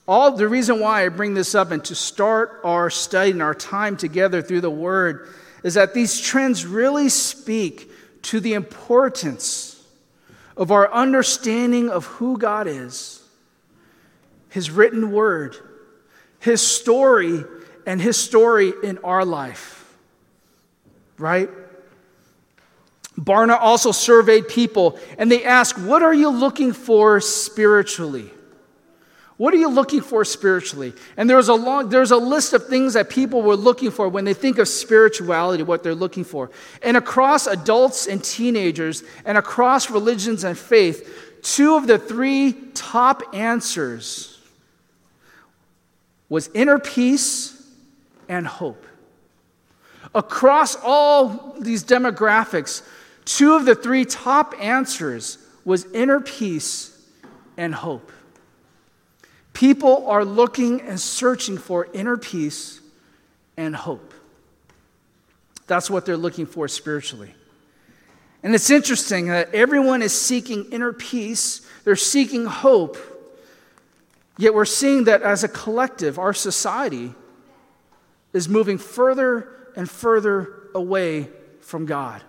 All 0.09 0.33
the 0.33 0.49
reason 0.49 0.81
why 0.81 1.05
I 1.05 1.11
bring 1.11 1.35
this 1.35 1.55
up 1.55 1.71
and 1.71 1.85
to 1.85 1.95
start 1.95 2.61
our 2.65 2.91
study 2.91 3.31
and 3.31 3.41
our 3.41 3.55
time 3.55 3.97
together 3.97 4.43
through 4.43 4.61
the 4.61 4.69
Word 4.69 5.29
is 5.65 5.75
that 5.75 5.95
these 5.95 6.21
trends 6.21 6.65
really 6.65 7.09
speak 7.09 7.91
to 8.23 8.39
the 8.39 8.53
importance 8.53 9.83
of 10.57 10.71
our 10.71 10.93
understanding 10.93 11.89
of 11.89 12.05
who 12.05 12.39
God 12.39 12.69
is, 12.69 13.27
His 14.51 14.71
written 14.71 15.11
Word, 15.11 15.57
His 16.39 16.63
story, 16.63 17.43
and 17.87 18.01
His 18.01 18.17
story 18.17 18.73
in 18.85 18.99
our 18.99 19.25
life. 19.25 19.81
Right? 21.19 21.49
Barna 23.19 23.57
also 23.59 23.91
surveyed 23.91 24.49
people 24.49 24.99
and 25.19 25.31
they 25.31 25.45
asked, 25.45 25.79
What 25.79 26.03
are 26.03 26.15
you 26.15 26.29
looking 26.29 26.73
for 26.73 27.21
spiritually? 27.21 28.31
What 29.37 29.53
are 29.53 29.57
you 29.57 29.69
looking 29.69 30.01
for 30.01 30.25
spiritually? 30.25 30.93
And 31.17 31.29
there's 31.29 31.49
a 31.49 31.55
long, 31.55 31.89
there's 31.89 32.13
a 32.13 32.17
list 32.17 32.53
of 32.53 32.69
things 32.69 32.95
that 32.95 33.11
people 33.11 33.43
were 33.43 33.57
looking 33.57 33.91
for 33.91 34.09
when 34.09 34.25
they 34.25 34.35
think 34.35 34.59
of 34.59 34.69
spirituality, 34.69 35.65
what 35.65 35.83
they're 35.83 35.95
looking 35.95 36.23
for. 36.23 36.51
And 36.83 36.97
across 36.97 37.49
adults 37.49 38.07
and 38.07 38.23
teenagers 38.23 39.03
and 39.25 39.37
across 39.37 39.91
religions 39.91 40.45
and 40.45 40.57
faith, 40.57 41.41
two 41.43 41.75
of 41.75 41.89
the 41.89 41.99
three 41.99 42.53
top 42.75 43.23
answers 43.35 44.41
was 46.29 46.49
inner 46.55 46.79
peace 46.79 47.61
and 48.29 48.47
hope. 48.47 48.87
Across 50.15 50.77
all 50.85 51.57
these 51.59 51.83
demographics, 51.83 52.83
two 53.25 53.55
of 53.55 53.65
the 53.65 53.75
three 53.75 54.05
top 54.05 54.55
answers 54.61 55.39
was 55.65 55.87
inner 55.93 56.21
peace 56.21 56.97
and 57.57 57.75
hope. 57.75 58.13
People 59.55 60.07
are 60.09 60.25
looking 60.25 60.83
and 60.83 61.01
searching 61.01 61.57
for 61.57 61.89
inner 61.95 62.17
peace 62.17 62.81
and 63.57 63.75
hope. 63.75 64.13
That's 65.67 65.89
what 65.89 66.05
they're 66.05 66.17
looking 66.17 66.45
for 66.45 66.69
spiritually. 66.69 67.33
And 68.43 68.55
it's 68.55 68.69
interesting 68.69 69.29
that 69.29 69.55
everyone 69.55 70.03
is 70.03 70.13
seeking 70.13 70.67
inner 70.71 70.93
peace, 70.93 71.67
they're 71.85 71.97
seeking 71.97 72.45
hope. 72.45 72.99
Yet 74.37 74.53
we're 74.53 74.65
seeing 74.65 75.05
that 75.05 75.23
as 75.23 75.45
a 75.45 75.49
collective, 75.49 76.19
our 76.19 76.35
society 76.35 77.15
is 78.33 78.49
moving 78.49 78.77
further 78.77 79.49
and 79.77 79.89
further 79.89 80.69
away 80.75 81.29
from 81.61 81.87
God. 81.87 82.23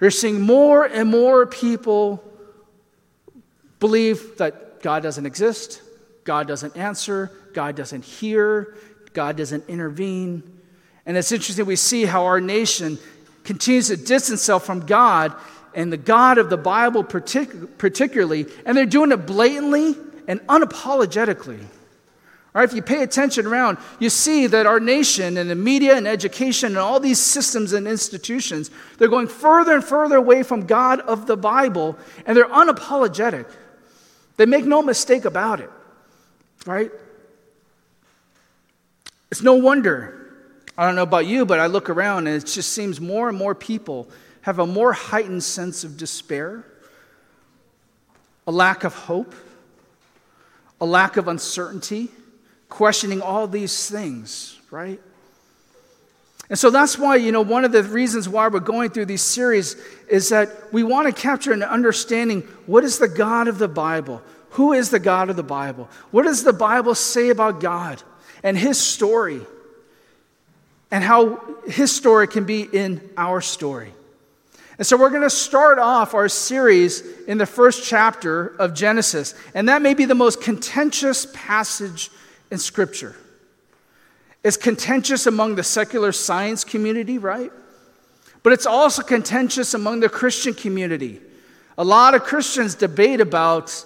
We're 0.00 0.10
seeing 0.10 0.40
more 0.40 0.84
and 0.84 1.10
more 1.10 1.44
people 1.44 2.22
believe 3.80 4.38
that 4.38 4.67
God 4.82 5.02
doesn't 5.02 5.26
exist, 5.26 5.82
God 6.24 6.46
doesn't 6.46 6.76
answer, 6.76 7.30
God 7.54 7.76
doesn't 7.76 8.04
hear, 8.04 8.76
God 9.12 9.36
doesn't 9.36 9.68
intervene. 9.68 10.42
And 11.06 11.16
it's 11.16 11.32
interesting, 11.32 11.66
we 11.66 11.76
see 11.76 12.04
how 12.04 12.26
our 12.26 12.40
nation 12.40 12.98
continues 13.44 13.88
to 13.88 13.96
distance 13.96 14.40
itself 14.40 14.66
from 14.66 14.84
God 14.84 15.34
and 15.74 15.92
the 15.92 15.96
God 15.96 16.38
of 16.38 16.50
the 16.50 16.56
Bible, 16.56 17.02
partic- 17.02 17.78
particularly, 17.78 18.46
and 18.66 18.76
they're 18.76 18.86
doing 18.86 19.12
it 19.12 19.26
blatantly 19.26 19.96
and 20.26 20.40
unapologetically. 20.48 21.60
All 22.54 22.62
right, 22.62 22.68
if 22.68 22.74
you 22.74 22.82
pay 22.82 23.02
attention 23.02 23.46
around, 23.46 23.78
you 23.98 24.10
see 24.10 24.46
that 24.48 24.66
our 24.66 24.80
nation 24.80 25.36
and 25.36 25.48
the 25.48 25.54
media 25.54 25.96
and 25.96 26.08
education 26.08 26.68
and 26.68 26.78
all 26.78 26.98
these 26.98 27.18
systems 27.18 27.72
and 27.72 27.86
institutions, 27.86 28.70
they're 28.98 29.08
going 29.08 29.28
further 29.28 29.74
and 29.74 29.84
further 29.84 30.16
away 30.16 30.42
from 30.42 30.66
God 30.66 31.00
of 31.00 31.26
the 31.26 31.36
Bible, 31.36 31.96
and 32.26 32.36
they're 32.36 32.48
unapologetic. 32.48 33.46
They 34.38 34.46
make 34.46 34.64
no 34.64 34.82
mistake 34.82 35.24
about 35.24 35.60
it, 35.60 35.70
right? 36.64 36.90
It's 39.30 39.42
no 39.42 39.54
wonder. 39.54 40.14
I 40.78 40.86
don't 40.86 40.94
know 40.94 41.02
about 41.02 41.26
you, 41.26 41.44
but 41.44 41.58
I 41.58 41.66
look 41.66 41.90
around 41.90 42.28
and 42.28 42.36
it 42.36 42.46
just 42.46 42.72
seems 42.72 43.00
more 43.00 43.28
and 43.28 43.36
more 43.36 43.54
people 43.54 44.08
have 44.42 44.60
a 44.60 44.66
more 44.66 44.92
heightened 44.92 45.42
sense 45.42 45.82
of 45.82 45.96
despair, 45.96 46.64
a 48.46 48.52
lack 48.52 48.84
of 48.84 48.94
hope, 48.94 49.34
a 50.80 50.86
lack 50.86 51.16
of 51.16 51.26
uncertainty, 51.26 52.08
questioning 52.68 53.20
all 53.20 53.48
these 53.48 53.90
things, 53.90 54.56
right? 54.70 55.00
And 56.50 56.58
so 56.58 56.70
that's 56.70 56.98
why, 56.98 57.16
you 57.16 57.30
know, 57.30 57.42
one 57.42 57.64
of 57.64 57.72
the 57.72 57.82
reasons 57.82 58.28
why 58.28 58.48
we're 58.48 58.60
going 58.60 58.90
through 58.90 59.06
these 59.06 59.22
series 59.22 59.76
is 60.08 60.30
that 60.30 60.72
we 60.72 60.82
want 60.82 61.14
to 61.14 61.20
capture 61.20 61.52
an 61.52 61.62
understanding 61.62 62.42
what 62.66 62.84
is 62.84 62.98
the 62.98 63.08
God 63.08 63.48
of 63.48 63.58
the 63.58 63.68
Bible? 63.68 64.22
Who 64.50 64.72
is 64.72 64.90
the 64.90 64.98
God 64.98 65.28
of 65.28 65.36
the 65.36 65.42
Bible? 65.42 65.90
What 66.10 66.22
does 66.22 66.44
the 66.44 66.54
Bible 66.54 66.94
say 66.94 67.28
about 67.28 67.60
God 67.60 68.02
and 68.42 68.56
his 68.56 68.78
story? 68.78 69.42
And 70.90 71.04
how 71.04 71.38
his 71.66 71.94
story 71.94 72.26
can 72.26 72.44
be 72.44 72.62
in 72.62 73.10
our 73.18 73.42
story. 73.42 73.92
And 74.78 74.86
so 74.86 74.96
we're 74.96 75.10
going 75.10 75.22
to 75.22 75.28
start 75.28 75.78
off 75.78 76.14
our 76.14 76.30
series 76.30 77.02
in 77.26 77.36
the 77.36 77.44
first 77.44 77.84
chapter 77.84 78.56
of 78.58 78.72
Genesis. 78.72 79.34
And 79.52 79.68
that 79.68 79.82
may 79.82 79.92
be 79.92 80.06
the 80.06 80.14
most 80.14 80.40
contentious 80.40 81.26
passage 81.34 82.10
in 82.50 82.56
Scripture. 82.56 83.16
It's 84.44 84.56
contentious 84.56 85.26
among 85.26 85.56
the 85.56 85.64
secular 85.64 86.12
science 86.12 86.64
community, 86.64 87.18
right? 87.18 87.50
But 88.42 88.52
it's 88.52 88.66
also 88.66 89.02
contentious 89.02 89.74
among 89.74 90.00
the 90.00 90.08
Christian 90.08 90.54
community. 90.54 91.20
A 91.76 91.84
lot 91.84 92.14
of 92.14 92.22
Christians 92.24 92.74
debate 92.74 93.20
about 93.20 93.84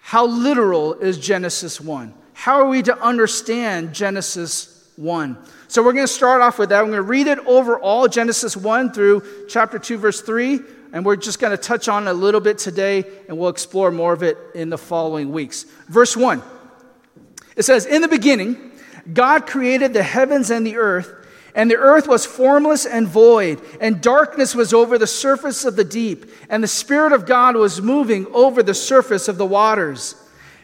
how 0.00 0.26
literal 0.26 0.94
is 0.94 1.18
Genesis 1.18 1.80
1? 1.80 2.14
How 2.34 2.60
are 2.60 2.68
we 2.68 2.82
to 2.82 2.98
understand 3.00 3.94
Genesis 3.94 4.90
1? 4.96 5.36
So 5.68 5.82
we're 5.82 5.92
going 5.92 6.06
to 6.06 6.12
start 6.12 6.42
off 6.42 6.58
with 6.58 6.70
that. 6.70 6.80
I'm 6.80 6.86
going 6.86 6.96
to 6.96 7.02
read 7.02 7.26
it 7.26 7.38
over 7.40 7.78
all 7.78 8.08
Genesis 8.08 8.56
1 8.56 8.92
through 8.92 9.46
chapter 9.48 9.78
2, 9.78 9.98
verse 9.98 10.20
3. 10.20 10.60
And 10.92 11.04
we're 11.04 11.16
just 11.16 11.40
going 11.40 11.52
to 11.52 11.56
touch 11.56 11.88
on 11.88 12.08
a 12.08 12.12
little 12.12 12.40
bit 12.40 12.58
today, 12.58 13.04
and 13.28 13.38
we'll 13.38 13.48
explore 13.48 13.90
more 13.90 14.12
of 14.12 14.22
it 14.22 14.36
in 14.54 14.70
the 14.70 14.78
following 14.78 15.32
weeks. 15.32 15.64
Verse 15.88 16.16
1 16.16 16.42
it 17.56 17.62
says, 17.62 17.86
In 17.86 18.02
the 18.02 18.08
beginning, 18.08 18.71
God 19.10 19.46
created 19.46 19.92
the 19.92 20.02
heavens 20.02 20.50
and 20.50 20.66
the 20.66 20.76
earth, 20.76 21.12
and 21.54 21.70
the 21.70 21.76
earth 21.76 22.08
was 22.08 22.24
formless 22.24 22.86
and 22.86 23.06
void, 23.06 23.60
and 23.80 24.00
darkness 24.00 24.54
was 24.54 24.72
over 24.72 24.98
the 24.98 25.06
surface 25.06 25.64
of 25.64 25.76
the 25.76 25.84
deep, 25.84 26.30
and 26.48 26.62
the 26.62 26.68
Spirit 26.68 27.12
of 27.12 27.26
God 27.26 27.56
was 27.56 27.82
moving 27.82 28.26
over 28.32 28.62
the 28.62 28.74
surface 28.74 29.28
of 29.28 29.38
the 29.38 29.46
waters. 29.46 30.14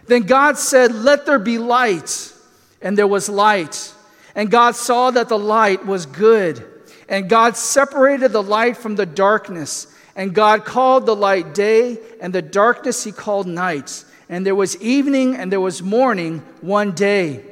Then 0.06 0.22
God 0.22 0.56
said, 0.56 0.94
Let 0.94 1.26
there 1.26 1.38
be 1.38 1.58
light, 1.58 2.32
and 2.80 2.96
there 2.96 3.06
was 3.06 3.28
light. 3.28 3.92
And 4.34 4.50
God 4.50 4.76
saw 4.76 5.10
that 5.10 5.28
the 5.28 5.38
light 5.38 5.84
was 5.84 6.06
good. 6.06 6.64
And 7.08 7.28
God 7.28 7.56
separated 7.56 8.32
the 8.32 8.42
light 8.42 8.76
from 8.76 8.96
the 8.96 9.06
darkness. 9.06 9.92
And 10.14 10.34
God 10.34 10.64
called 10.64 11.06
the 11.06 11.16
light 11.16 11.54
day, 11.54 11.98
and 12.20 12.32
the 12.32 12.42
darkness 12.42 13.04
he 13.04 13.12
called 13.12 13.46
night. 13.46 14.04
And 14.28 14.44
there 14.44 14.54
was 14.54 14.80
evening 14.82 15.36
and 15.36 15.50
there 15.50 15.60
was 15.60 15.82
morning 15.82 16.42
one 16.60 16.92
day. 16.92 17.42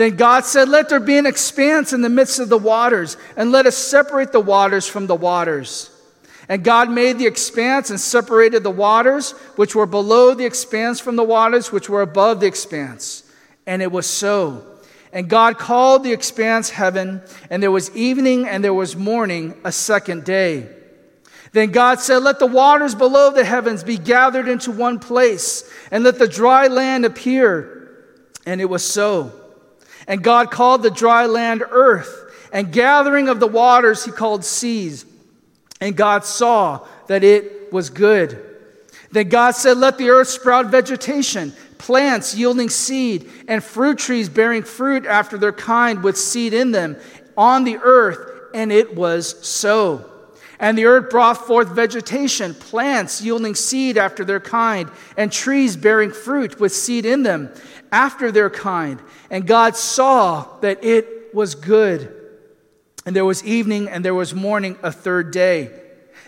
Then 0.00 0.16
God 0.16 0.46
said, 0.46 0.70
Let 0.70 0.88
there 0.88 0.98
be 0.98 1.18
an 1.18 1.26
expanse 1.26 1.92
in 1.92 2.00
the 2.00 2.08
midst 2.08 2.38
of 2.38 2.48
the 2.48 2.56
waters, 2.56 3.18
and 3.36 3.52
let 3.52 3.66
us 3.66 3.76
separate 3.76 4.32
the 4.32 4.40
waters 4.40 4.86
from 4.86 5.06
the 5.06 5.14
waters. 5.14 5.90
And 6.48 6.64
God 6.64 6.90
made 6.90 7.18
the 7.18 7.26
expanse 7.26 7.90
and 7.90 8.00
separated 8.00 8.62
the 8.62 8.70
waters 8.70 9.32
which 9.56 9.74
were 9.74 9.84
below 9.84 10.32
the 10.32 10.46
expanse 10.46 11.00
from 11.00 11.16
the 11.16 11.22
waters 11.22 11.70
which 11.70 11.90
were 11.90 12.00
above 12.00 12.40
the 12.40 12.46
expanse. 12.46 13.30
And 13.66 13.82
it 13.82 13.92
was 13.92 14.06
so. 14.06 14.64
And 15.12 15.28
God 15.28 15.58
called 15.58 16.02
the 16.02 16.14
expanse 16.14 16.70
heaven, 16.70 17.20
and 17.50 17.62
there 17.62 17.70
was 17.70 17.94
evening 17.94 18.48
and 18.48 18.64
there 18.64 18.72
was 18.72 18.96
morning 18.96 19.54
a 19.64 19.70
second 19.70 20.24
day. 20.24 20.66
Then 21.52 21.72
God 21.72 22.00
said, 22.00 22.22
Let 22.22 22.38
the 22.38 22.46
waters 22.46 22.94
below 22.94 23.32
the 23.32 23.44
heavens 23.44 23.84
be 23.84 23.98
gathered 23.98 24.48
into 24.48 24.70
one 24.70 24.98
place, 24.98 25.70
and 25.90 26.04
let 26.04 26.18
the 26.18 26.26
dry 26.26 26.68
land 26.68 27.04
appear. 27.04 27.76
And 28.46 28.62
it 28.62 28.70
was 28.70 28.82
so. 28.82 29.39
And 30.10 30.24
God 30.24 30.50
called 30.50 30.82
the 30.82 30.90
dry 30.90 31.26
land 31.26 31.62
earth, 31.70 32.34
and 32.52 32.72
gathering 32.72 33.28
of 33.28 33.38
the 33.38 33.46
waters 33.46 34.04
he 34.04 34.10
called 34.10 34.44
seas. 34.44 35.06
And 35.80 35.96
God 35.96 36.24
saw 36.24 36.84
that 37.06 37.22
it 37.22 37.72
was 37.72 37.90
good. 37.90 38.44
Then 39.12 39.28
God 39.28 39.52
said, 39.52 39.76
Let 39.76 39.98
the 39.98 40.10
earth 40.10 40.26
sprout 40.26 40.66
vegetation, 40.66 41.52
plants 41.78 42.34
yielding 42.34 42.70
seed, 42.70 43.30
and 43.46 43.62
fruit 43.62 43.98
trees 43.98 44.28
bearing 44.28 44.64
fruit 44.64 45.06
after 45.06 45.38
their 45.38 45.52
kind 45.52 46.02
with 46.02 46.18
seed 46.18 46.54
in 46.54 46.72
them 46.72 46.96
on 47.36 47.62
the 47.62 47.76
earth, 47.76 48.50
and 48.52 48.72
it 48.72 48.96
was 48.96 49.46
so. 49.46 50.04
And 50.58 50.76
the 50.76 50.86
earth 50.86 51.08
brought 51.08 51.46
forth 51.46 51.68
vegetation, 51.68 52.54
plants 52.54 53.22
yielding 53.22 53.54
seed 53.54 53.96
after 53.96 54.24
their 54.24 54.40
kind, 54.40 54.90
and 55.16 55.30
trees 55.30 55.76
bearing 55.76 56.10
fruit 56.10 56.58
with 56.58 56.72
seed 56.72 57.06
in 57.06 57.22
them 57.22 57.50
after 57.92 58.30
their 58.30 58.50
kind. 58.50 59.00
And 59.30 59.46
God 59.46 59.76
saw 59.76 60.58
that 60.60 60.84
it 60.84 61.34
was 61.34 61.54
good. 61.54 62.16
And 63.06 63.16
there 63.16 63.24
was 63.24 63.44
evening 63.44 63.88
and 63.88 64.04
there 64.04 64.14
was 64.14 64.34
morning 64.34 64.78
a 64.82 64.92
third 64.92 65.30
day. 65.30 65.70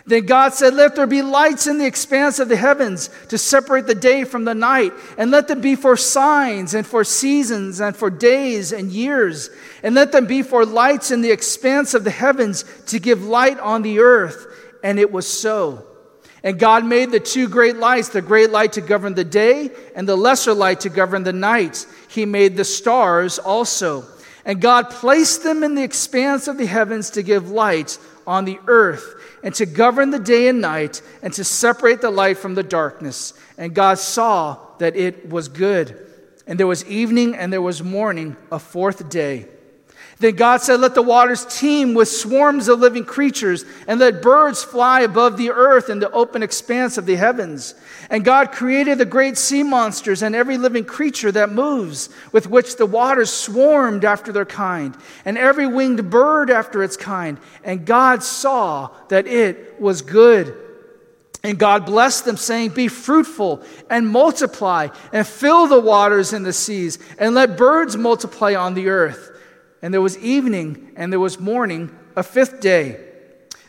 Then 0.05 0.25
God 0.25 0.53
said, 0.53 0.73
Let 0.73 0.95
there 0.95 1.07
be 1.07 1.21
lights 1.21 1.65
in 1.67 1.77
the 1.77 1.85
expanse 1.85 2.39
of 2.39 2.49
the 2.49 2.57
heavens 2.57 3.09
to 3.29 3.37
separate 3.37 3.87
the 3.87 3.95
day 3.95 4.25
from 4.25 4.43
the 4.43 4.53
night, 4.53 4.91
and 5.17 5.31
let 5.31 5.47
them 5.47 5.61
be 5.61 5.75
for 5.75 5.95
signs 5.95 6.73
and 6.73 6.85
for 6.85 7.05
seasons 7.05 7.79
and 7.79 7.95
for 7.95 8.09
days 8.09 8.73
and 8.73 8.91
years, 8.91 9.49
and 9.81 9.95
let 9.95 10.11
them 10.11 10.25
be 10.25 10.41
for 10.41 10.65
lights 10.65 11.11
in 11.11 11.21
the 11.21 11.31
expanse 11.31 11.93
of 11.93 12.03
the 12.03 12.11
heavens 12.11 12.65
to 12.87 12.99
give 12.99 13.23
light 13.23 13.59
on 13.59 13.81
the 13.81 13.99
earth. 13.99 14.47
And 14.83 14.99
it 14.99 15.11
was 15.11 15.25
so. 15.25 15.85
And 16.43 16.59
God 16.59 16.85
made 16.85 17.11
the 17.11 17.21
two 17.21 17.47
great 17.47 17.77
lights, 17.77 18.09
the 18.09 18.21
great 18.21 18.49
light 18.49 18.73
to 18.73 18.81
govern 18.81 19.15
the 19.15 19.23
day, 19.23 19.71
and 19.95 20.07
the 20.07 20.17
lesser 20.17 20.53
light 20.53 20.81
to 20.81 20.89
govern 20.89 21.23
the 21.23 21.33
night. 21.33 21.85
He 22.09 22.25
made 22.25 22.57
the 22.57 22.65
stars 22.65 23.39
also. 23.39 24.03
And 24.43 24.59
God 24.59 24.89
placed 24.89 25.43
them 25.43 25.63
in 25.63 25.75
the 25.75 25.83
expanse 25.83 26.49
of 26.49 26.57
the 26.57 26.65
heavens 26.65 27.11
to 27.11 27.23
give 27.23 27.49
light 27.49 27.97
on 28.27 28.43
the 28.43 28.59
earth 28.67 29.15
and 29.41 29.53
to 29.55 29.65
govern 29.65 30.09
the 30.09 30.19
day 30.19 30.47
and 30.47 30.61
night, 30.61 31.01
and 31.21 31.33
to 31.33 31.43
separate 31.43 31.99
the 31.99 32.09
light 32.09 32.37
from 32.37 32.55
the 32.55 32.63
darkness. 32.63 33.33
And 33.57 33.75
God 33.75 33.99
saw 33.99 34.57
that 34.77 34.95
it 34.95 35.29
was 35.29 35.49
good. 35.49 35.99
And 36.47 36.57
there 36.57 36.67
was 36.67 36.85
evening 36.85 37.35
and 37.35 37.51
there 37.51 37.61
was 37.61 37.83
morning, 37.83 38.37
a 38.51 38.59
fourth 38.59 39.09
day. 39.09 39.47
Then 40.23 40.37
God 40.37 40.61
said, 40.61 40.79
Let 40.79 40.95
the 40.95 41.01
waters 41.01 41.45
teem 41.49 41.93
with 41.93 42.07
swarms 42.07 42.69
of 42.69 42.79
living 42.79 43.03
creatures, 43.03 43.65
and 43.89 43.99
let 43.99 44.21
birds 44.21 44.63
fly 44.63 45.01
above 45.01 45.35
the 45.35 45.51
earth 45.51 45.89
in 45.89 45.99
the 45.99 46.09
open 46.11 46.41
expanse 46.41 46.97
of 46.97 47.05
the 47.05 47.17
heavens. 47.17 47.75
And 48.09 48.23
God 48.23 48.53
created 48.53 48.99
the 48.99 49.05
great 49.05 49.37
sea 49.37 49.63
monsters 49.63 50.23
and 50.23 50.33
every 50.33 50.57
living 50.57 50.85
creature 50.85 51.29
that 51.33 51.51
moves, 51.51 52.07
with 52.31 52.47
which 52.47 52.77
the 52.77 52.85
waters 52.85 53.31
swarmed 53.31 54.05
after 54.05 54.31
their 54.31 54.45
kind, 54.45 54.95
and 55.25 55.37
every 55.37 55.67
winged 55.67 56.09
bird 56.09 56.49
after 56.49 56.81
its 56.83 56.95
kind. 56.95 57.37
And 57.65 57.85
God 57.85 58.23
saw 58.23 58.91
that 59.09 59.27
it 59.27 59.81
was 59.81 60.01
good. 60.01 60.57
And 61.43 61.59
God 61.59 61.85
blessed 61.85 62.23
them, 62.23 62.37
saying, 62.37 62.69
Be 62.69 62.87
fruitful 62.87 63.61
and 63.89 64.07
multiply, 64.07 64.87
and 65.11 65.27
fill 65.27 65.67
the 65.67 65.81
waters 65.81 66.31
in 66.31 66.43
the 66.43 66.53
seas, 66.53 66.97
and 67.19 67.35
let 67.35 67.57
birds 67.57 67.97
multiply 67.97 68.55
on 68.55 68.73
the 68.73 68.87
earth. 68.87 69.31
And 69.83 69.93
there 69.93 70.01
was 70.01 70.17
evening, 70.17 70.93
and 70.95 71.11
there 71.11 71.19
was 71.19 71.41
morning, 71.41 71.93
a 72.15 72.23
fifth 72.23 72.61
day. 72.61 72.99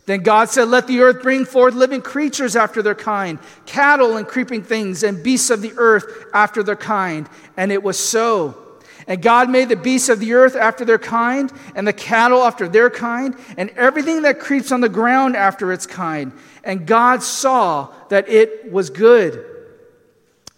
Then 0.06 0.22
God 0.22 0.48
said, 0.48 0.68
Let 0.68 0.86
the 0.86 1.00
earth 1.00 1.22
bring 1.22 1.44
forth 1.44 1.74
living 1.74 2.02
creatures 2.02 2.54
after 2.54 2.82
their 2.82 2.94
kind, 2.94 3.40
cattle 3.66 4.16
and 4.16 4.26
creeping 4.26 4.62
things, 4.62 5.02
and 5.02 5.24
beasts 5.24 5.50
of 5.50 5.60
the 5.60 5.72
earth 5.76 6.26
after 6.32 6.62
their 6.62 6.76
kind. 6.76 7.28
And 7.56 7.72
it 7.72 7.82
was 7.82 7.98
so. 7.98 8.56
And 9.08 9.20
God 9.20 9.50
made 9.50 9.68
the 9.68 9.76
beasts 9.76 10.08
of 10.08 10.20
the 10.20 10.34
earth 10.34 10.54
after 10.54 10.84
their 10.84 11.00
kind, 11.00 11.52
and 11.74 11.86
the 11.86 11.92
cattle 11.92 12.44
after 12.44 12.68
their 12.68 12.90
kind, 12.90 13.34
and 13.56 13.70
everything 13.70 14.22
that 14.22 14.38
creeps 14.38 14.70
on 14.70 14.80
the 14.80 14.88
ground 14.88 15.36
after 15.36 15.72
its 15.72 15.84
kind. 15.84 16.32
And 16.62 16.86
God 16.86 17.24
saw 17.24 17.92
that 18.08 18.28
it 18.28 18.70
was 18.70 18.88
good. 18.88 19.53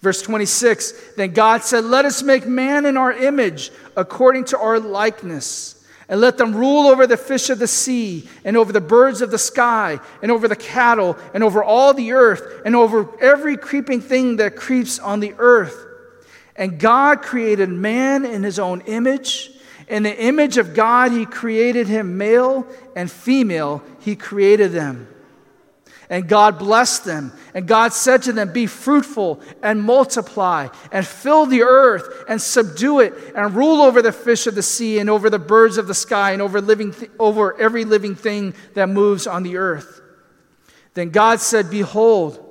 Verse 0.07 0.23
26 0.23 0.92
Then 1.16 1.33
God 1.33 1.64
said, 1.64 1.83
Let 1.83 2.05
us 2.05 2.23
make 2.23 2.47
man 2.47 2.87
in 2.87 2.97
our 2.97 3.11
image, 3.11 3.73
according 3.97 4.45
to 4.45 4.59
our 4.59 4.79
likeness 4.79 5.85
and 6.09 6.21
let 6.21 6.38
them 6.38 6.55
rule 6.55 6.87
over 6.87 7.09
the 7.09 7.16
fish 7.16 7.51
of 7.51 7.59
the 7.59 7.66
sea, 7.66 8.29
and 8.45 8.57
over 8.57 8.73
the 8.73 8.81
birds 8.81 9.21
of 9.21 9.33
the 9.33 9.38
sky, 9.38 9.99
and 10.23 10.31
over 10.31 10.47
the 10.47 10.55
cattle, 10.55 11.19
and 11.35 11.42
over 11.42 11.64
all 11.64 11.92
the 11.92 12.12
earth, 12.12 12.62
and 12.64 12.77
over 12.77 13.11
every 13.21 13.57
creeping 13.57 14.01
thing 14.01 14.37
that 14.37 14.55
creeps 14.55 15.01
on 15.01 15.19
the 15.19 15.35
earth. 15.38 15.85
And 16.55 16.79
God 16.79 17.23
created 17.23 17.69
man 17.69 18.25
in 18.25 18.45
his 18.45 18.61
own 18.61 18.83
image. 18.83 19.51
In 19.88 20.05
the 20.05 20.16
image 20.16 20.57
of 20.57 20.73
God, 20.73 21.11
he 21.11 21.27
created 21.27 21.88
him, 21.88 22.16
male 22.16 22.64
and 22.95 23.11
female, 23.11 23.83
he 23.99 24.14
created 24.14 24.71
them. 24.71 25.09
And 26.09 26.29
God 26.29 26.59
blessed 26.59 27.05
them. 27.05 27.33
And 27.55 27.66
God 27.66 27.92
said 27.92 28.23
to 28.25 28.33
them, 28.33 28.53
Be 28.53 28.66
fruitful 28.66 29.40
and 29.62 29.83
multiply, 29.83 30.69
and 30.92 31.07
fill 31.07 31.47
the 31.47 31.62
earth 31.62 32.25
and 32.29 32.40
subdue 32.40 33.01
it, 33.01 33.14
and 33.35 33.55
rule 33.55 33.83
over 33.83 34.03
the 34.03 34.12
fish 34.12 34.47
of 34.47 34.55
the 34.55 34.62
sea, 34.62 34.99
and 34.99 35.11
over 35.11 35.31
the 35.31 35.38
birds 35.38 35.79
of 35.79 35.88
the 35.88 35.95
sky, 35.95 36.33
and 36.33 36.40
over, 36.40 36.61
living 36.61 36.92
th- 36.92 37.11
over 37.19 37.59
every 37.59 37.85
living 37.85 38.14
thing 38.14 38.55
that 38.75 38.88
moves 38.88 39.27
on 39.27 39.42
the 39.42 39.57
earth. 39.57 40.01
Then 40.95 41.11
God 41.11 41.40
said, 41.40 41.71
Behold, 41.71 42.42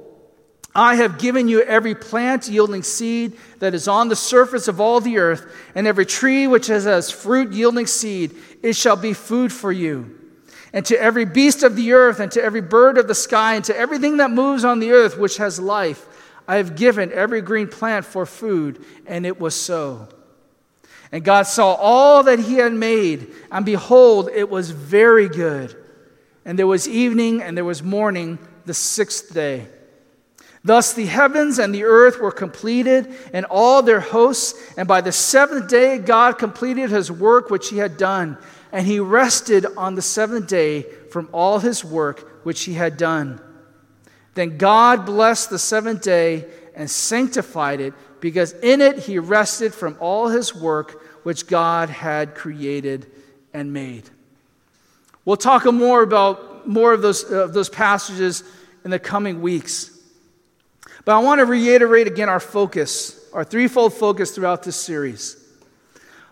I 0.74 0.96
have 0.96 1.18
given 1.18 1.48
you 1.48 1.62
every 1.62 1.96
plant 1.96 2.50
yielding 2.50 2.84
seed 2.84 3.38
that 3.60 3.74
is 3.74 3.88
on 3.88 4.10
the 4.10 4.16
surface 4.18 4.68
of 4.68 4.82
all 4.82 5.00
the 5.00 5.20
earth, 5.20 5.46
and 5.74 5.88
every 5.88 6.06
tree 6.06 6.46
which 6.46 6.68
has 6.68 7.10
fruit 7.10 7.54
yielding 7.54 7.88
seed, 7.88 8.36
it 8.62 8.76
shall 8.76 8.98
be 8.98 9.14
food 9.14 9.54
for 9.54 9.72
you 9.72 10.15
and 10.76 10.86
to 10.88 11.02
every 11.02 11.24
beast 11.24 11.64
of 11.64 11.78
the 11.78 11.94
earth, 11.94 12.20
and 12.20 12.30
to 12.34 12.44
every 12.44 12.60
bird 12.60 12.98
of 12.98 13.08
the 13.08 13.16
sky, 13.16 13.56
and 13.56 13.64
to 13.64 13.76
everything 13.76 14.18
that 14.18 14.30
moves 14.30 14.66
on 14.66 14.80
the 14.80 14.92
earth 14.92 15.18
which 15.18 15.38
has 15.38 15.58
life, 15.58 16.06
I 16.50 16.58
have 16.58 16.76
given 16.76 17.14
every 17.14 17.42
green 17.42 17.70
plant 17.70 18.06
for 18.06 18.26
food. 18.26 18.84
And 19.08 19.26
it 19.26 19.40
was 19.40 19.56
so. 19.56 20.10
And 21.14 21.24
God 21.24 21.44
saw 21.44 21.76
all 21.76 22.24
that 22.24 22.40
he 22.40 22.56
had 22.56 22.74
made, 22.74 23.34
and 23.50 23.66
behold, 23.66 24.30
it 24.34 24.50
was 24.50 24.70
very 24.72 25.30
good. 25.30 25.74
And 26.44 26.60
there 26.60 26.68
was 26.68 26.90
evening 26.90 27.42
and 27.42 27.56
there 27.56 27.64
was 27.64 27.82
morning 27.82 28.38
the 28.66 28.74
sixth 28.74 29.34
day. 29.34 29.68
Thus 30.66 30.92
the 30.92 31.06
heavens 31.06 31.60
and 31.60 31.74
the 31.74 31.86
earth 31.86 32.20
were 32.20 32.32
completed, 32.32 33.16
and 33.32 33.46
all 33.46 33.82
their 33.82 34.02
hosts. 34.02 34.60
And 34.76 34.88
by 34.88 35.00
the 35.00 35.14
seventh 35.14 35.70
day, 35.70 36.00
God 36.00 36.38
completed 36.38 36.90
his 36.90 37.10
work 37.10 37.50
which 37.50 37.70
he 37.70 37.78
had 37.78 37.96
done 37.96 38.38
and 38.76 38.86
he 38.86 39.00
rested 39.00 39.66
on 39.78 39.96
the 39.96 40.02
seventh 40.02 40.48
day 40.48 40.82
from 41.10 41.30
all 41.32 41.60
his 41.60 41.82
work 41.82 42.44
which 42.44 42.66
he 42.66 42.74
had 42.74 42.98
done. 42.98 43.40
Then 44.34 44.58
God 44.58 45.06
blessed 45.06 45.50
the 45.50 45.58
seventh 45.58 46.02
day 46.02 46.46
and 46.76 46.92
sanctified 46.92 47.80
it, 47.80 47.94
because 48.20 48.52
in 48.52 48.82
it 48.82 49.00
he 49.00 49.18
rested 49.18 49.74
from 49.74 49.96
all 50.02 50.28
his 50.28 50.54
work 50.54 51.02
which 51.24 51.48
God 51.48 51.90
had 51.90 52.36
created 52.36 53.10
and 53.54 53.72
made. 53.72 54.10
We'll 55.24 55.38
talk 55.38 55.64
more 55.72 56.04
about 56.04 56.68
more 56.68 56.92
of 56.92 57.02
those, 57.02 57.24
uh, 57.32 57.48
those 57.48 57.70
passages 57.70 58.44
in 58.84 58.92
the 58.92 59.00
coming 59.00 59.42
weeks. 59.42 59.95
But 61.06 61.16
I 61.16 61.20
want 61.20 61.40
to 61.40 61.46
reiterate 61.46 62.08
again 62.08 62.30
our 62.30 62.40
focus, 62.40 63.30
our 63.32 63.44
threefold 63.44 63.94
focus 63.94 64.32
throughout 64.32 64.64
this 64.64 64.76
series. 64.76 65.38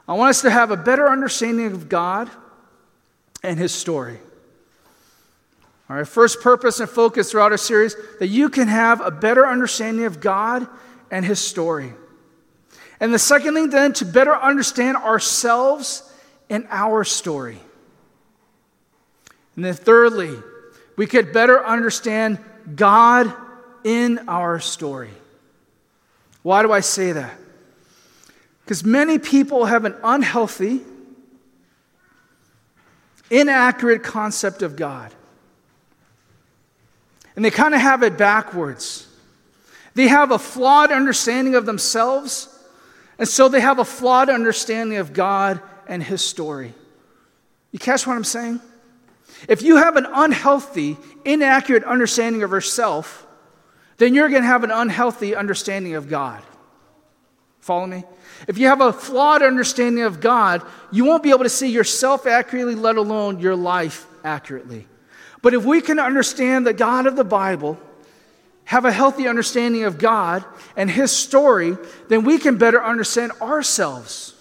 I 0.07 0.13
want 0.13 0.31
us 0.31 0.41
to 0.41 0.49
have 0.49 0.71
a 0.71 0.77
better 0.77 1.07
understanding 1.07 1.67
of 1.67 1.87
God 1.87 2.29
and 3.43 3.57
his 3.57 3.71
story. 3.73 4.17
All 5.89 5.97
right, 5.97 6.07
first 6.07 6.41
purpose 6.41 6.79
and 6.79 6.89
focus 6.89 7.31
throughout 7.31 7.51
our 7.51 7.57
series 7.57 7.95
that 8.19 8.27
you 8.27 8.49
can 8.49 8.67
have 8.67 8.99
a 8.99 9.11
better 9.11 9.45
understanding 9.45 10.05
of 10.05 10.19
God 10.19 10.67
and 11.11 11.23
his 11.23 11.39
story. 11.39 11.93
And 12.99 13.13
the 13.13 13.19
second 13.19 13.53
thing, 13.53 13.69
then, 13.69 13.93
to 13.93 14.05
better 14.05 14.35
understand 14.35 14.97
ourselves 14.97 16.09
and 16.49 16.65
our 16.69 17.03
story. 17.03 17.59
And 19.55 19.65
then, 19.65 19.73
thirdly, 19.73 20.35
we 20.95 21.05
could 21.05 21.31
better 21.31 21.63
understand 21.63 22.39
God 22.75 23.31
in 23.83 24.27
our 24.27 24.59
story. 24.59 25.11
Why 26.41 26.61
do 26.61 26.71
I 26.71 26.81
say 26.81 27.11
that? 27.13 27.33
Because 28.63 28.83
many 28.83 29.19
people 29.19 29.65
have 29.65 29.85
an 29.85 29.95
unhealthy, 30.03 30.81
inaccurate 33.29 34.03
concept 34.03 34.61
of 34.61 34.75
God. 34.75 35.13
And 37.35 37.43
they 37.43 37.51
kind 37.51 37.73
of 37.73 37.81
have 37.81 38.03
it 38.03 38.17
backwards. 38.17 39.07
They 39.95 40.07
have 40.07 40.31
a 40.31 40.39
flawed 40.39 40.91
understanding 40.91 41.55
of 41.55 41.65
themselves, 41.65 42.49
and 43.17 43.27
so 43.27 43.47
they 43.47 43.61
have 43.61 43.79
a 43.79 43.85
flawed 43.85 44.29
understanding 44.29 44.97
of 44.97 45.13
God 45.13 45.59
and 45.87 46.01
His 46.01 46.23
story. 46.23 46.73
You 47.71 47.79
catch 47.79 48.05
what 48.07 48.15
I'm 48.15 48.23
saying? 48.23 48.59
If 49.47 49.61
you 49.61 49.77
have 49.77 49.95
an 49.97 50.07
unhealthy, 50.11 50.97
inaccurate 51.25 51.83
understanding 51.83 52.43
of 52.43 52.51
yourself, 52.51 53.22
then 54.03 54.13
you're 54.13 54.27
going 54.27 54.41
to 54.41 54.47
have 54.47 54.65
an 54.65 54.71
unhealthy 54.71 55.33
understanding 55.33 55.95
of 55.95 56.09
God. 56.09 56.43
Follow 57.61 57.87
me? 57.87 58.03
If 58.49 58.57
you 58.57 58.67
have 58.67 58.81
a 58.81 58.91
flawed 58.91 59.41
understanding 59.41 60.03
of 60.03 60.19
God, 60.19 60.61
you 60.91 61.05
won't 61.05 61.23
be 61.23 61.29
able 61.29 61.43
to 61.43 61.49
see 61.49 61.69
yourself 61.69 62.27
accurately, 62.27 62.75
let 62.75 62.97
alone 62.97 63.39
your 63.39 63.55
life 63.55 64.05
accurately. 64.25 64.87
But 65.41 65.53
if 65.53 65.63
we 65.63 65.79
can 65.79 65.99
understand 65.99 66.67
the 66.67 66.73
God 66.73 67.07
of 67.07 67.15
the 67.15 67.23
Bible, 67.23 67.79
have 68.65 68.83
a 68.83 68.91
healthy 68.91 69.25
understanding 69.25 69.85
of 69.85 69.97
God 69.97 70.43
and 70.75 70.91
His 70.91 71.09
story, 71.09 71.77
then 72.09 72.25
we 72.25 72.39
can 72.39 72.57
better 72.57 72.83
understand 72.83 73.31
ourselves, 73.41 74.35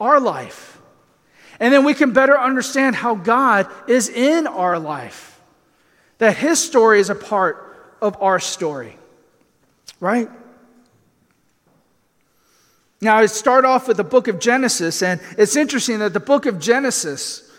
our 0.00 0.18
life. 0.18 0.80
And 1.60 1.72
then 1.72 1.84
we 1.84 1.94
can 1.94 2.12
better 2.12 2.36
understand 2.36 2.96
how 2.96 3.14
God 3.14 3.68
is 3.86 4.08
in 4.08 4.48
our 4.48 4.80
life. 4.80 5.40
That 6.18 6.36
His 6.36 6.58
story 6.58 6.98
is 6.98 7.08
a 7.08 7.14
part 7.14 7.69
of 8.00 8.20
our 8.20 8.40
story. 8.40 8.96
Right? 10.00 10.28
Now, 13.00 13.16
I 13.16 13.26
start 13.26 13.64
off 13.64 13.88
with 13.88 13.96
the 13.96 14.04
book 14.04 14.28
of 14.28 14.38
Genesis, 14.38 15.02
and 15.02 15.20
it's 15.38 15.56
interesting 15.56 16.00
that 16.00 16.12
the 16.12 16.20
book 16.20 16.44
of 16.46 16.60
Genesis 16.60 17.50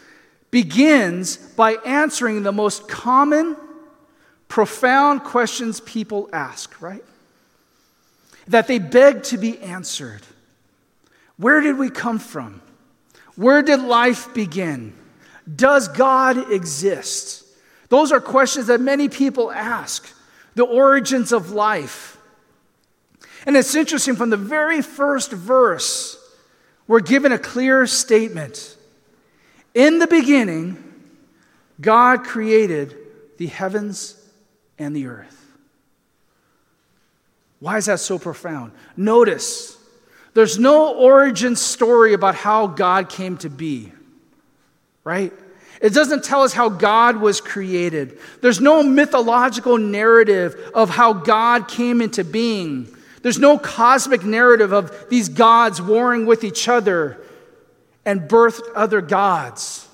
begins 0.52 1.38
by 1.38 1.74
answering 1.86 2.44
the 2.44 2.52
most 2.52 2.88
common, 2.88 3.56
profound 4.48 5.24
questions 5.24 5.80
people 5.80 6.30
ask, 6.32 6.80
right? 6.82 7.04
That 8.48 8.68
they 8.68 8.78
beg 8.78 9.24
to 9.24 9.38
be 9.38 9.58
answered. 9.60 10.22
Where 11.38 11.62
did 11.62 11.78
we 11.78 11.90
come 11.90 12.20
from? 12.20 12.62
Where 13.36 13.64
did 13.64 13.82
life 13.82 14.34
begin? 14.34 14.94
Does 15.56 15.88
God 15.88 16.52
exist? 16.52 17.46
Those 17.90 18.12
are 18.12 18.22
questions 18.22 18.68
that 18.68 18.80
many 18.80 19.10
people 19.10 19.52
ask. 19.52 20.08
The 20.56 20.64
origins 20.64 21.32
of 21.32 21.52
life. 21.52 22.18
And 23.46 23.58
it's 23.58 23.76
interesting, 23.76 24.16
from 24.16 24.30
the 24.30 24.38
very 24.38 24.82
first 24.82 25.32
verse, 25.32 26.18
we're 26.88 27.00
given 27.00 27.32
a 27.32 27.40
clear 27.40 27.88
statement. 27.88 28.76
In 29.74 30.00
the 30.00 30.08
beginning, 30.08 30.84
God 31.80 32.24
created 32.24 32.96
the 33.38 33.48
heavens 33.48 34.16
and 34.78 34.96
the 34.96 35.08
earth. 35.08 35.38
Why 37.60 37.78
is 37.78 37.86
that 37.86 38.00
so 38.00 38.20
profound? 38.20 38.74
Notice, 38.98 39.78
there's 40.34 40.60
no 40.60 40.96
origin 40.96 41.56
story 41.56 42.14
about 42.14 42.36
how 42.36 42.68
God 42.68 43.10
came 43.10 43.38
to 43.38 43.50
be, 43.50 43.92
right? 45.04 45.32
It 45.82 45.94
doesn't 45.94 46.24
tell 46.24 46.44
us 46.44 46.54
how 46.54 46.70
God 46.70 47.18
was 47.18 47.42
created. 47.42 48.20
There's 48.42 48.62
no 48.62 48.84
mythological 48.84 49.78
narrative 49.78 50.72
of 50.76 50.92
how 50.92 51.14
God 51.14 51.68
came 51.68 52.02
into 52.02 52.24
being. 52.24 52.96
There's 53.24 53.40
no 53.40 53.58
cosmic 53.58 54.24
narrative 54.24 54.72
of 54.72 55.10
these 55.10 55.28
gods 55.28 55.82
warring 55.82 56.26
with 56.28 56.44
each 56.44 56.68
other 56.68 57.20
and 58.06 58.22
birthed 58.22 58.68
other 58.76 59.02
gods. 59.02 59.88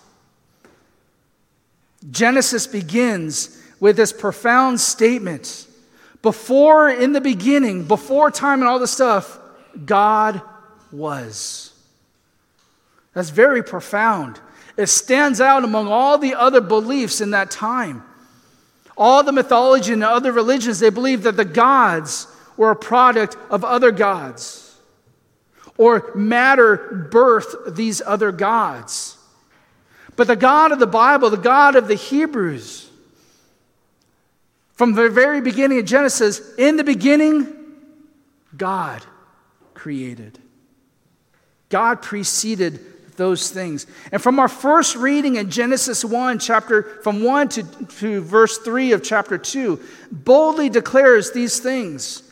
Genesis 2.11 2.67
begins 2.67 3.61
with 3.79 3.95
this 3.95 4.11
profound 4.11 4.79
statement. 4.79 5.67
Before, 6.21 6.89
in 6.89 7.13
the 7.13 7.21
beginning, 7.21 7.85
before 7.85 8.31
time 8.31 8.59
and 8.59 8.67
all 8.67 8.79
this 8.79 8.91
stuff, 8.91 9.39
God 9.85 10.41
was. 10.91 11.73
That's 13.13 13.29
very 13.29 13.63
profound. 13.63 14.39
It 14.77 14.87
stands 14.87 15.41
out 15.41 15.63
among 15.63 15.87
all 15.87 16.19
the 16.19 16.35
other 16.35 16.61
beliefs 16.61 17.19
in 17.19 17.31
that 17.31 17.49
time. 17.49 18.03
All 18.95 19.23
the 19.23 19.31
mythology 19.31 19.91
and 19.93 20.01
the 20.01 20.09
other 20.09 20.31
religions, 20.31 20.79
they 20.79 20.91
believe 20.91 21.23
that 21.23 21.35
the 21.35 21.45
gods 21.45 22.27
were 22.55 22.71
a 22.71 22.75
product 22.75 23.37
of 23.49 23.63
other 23.63 23.91
gods, 23.91 24.75
or 25.77 26.11
matter 26.15 27.07
birthed 27.11 27.75
these 27.75 28.01
other 28.01 28.31
gods. 28.31 29.17
But 30.15 30.25
the 30.27 30.35
God 30.35 30.71
of 30.71 30.79
the 30.79 30.87
Bible, 30.87 31.29
the 31.29 31.37
God 31.37 31.75
of 31.75 31.87
the 31.87 31.95
Hebrews, 31.95 32.89
from 34.73 34.93
the 34.93 35.09
very 35.09 35.41
beginning 35.41 35.79
of 35.79 35.85
Genesis, 35.85 36.55
in 36.55 36.77
the 36.77 36.83
beginning, 36.83 37.47
God 38.55 39.03
created. 39.75 40.39
God 41.69 42.01
preceded 42.01 42.79
those 43.17 43.49
things. 43.49 43.87
And 44.11 44.21
from 44.21 44.39
our 44.39 44.47
first 44.47 44.95
reading 44.95 45.35
in 45.35 45.49
Genesis 45.49 46.05
1, 46.05 46.39
chapter 46.39 46.83
from 47.01 47.23
1 47.23 47.49
to, 47.49 47.63
to 47.63 48.21
verse 48.21 48.59
3 48.59 48.93
of 48.93 49.03
chapter 49.03 49.37
2, 49.37 49.81
boldly 50.11 50.69
declares 50.69 51.31
these 51.31 51.59
things. 51.59 52.23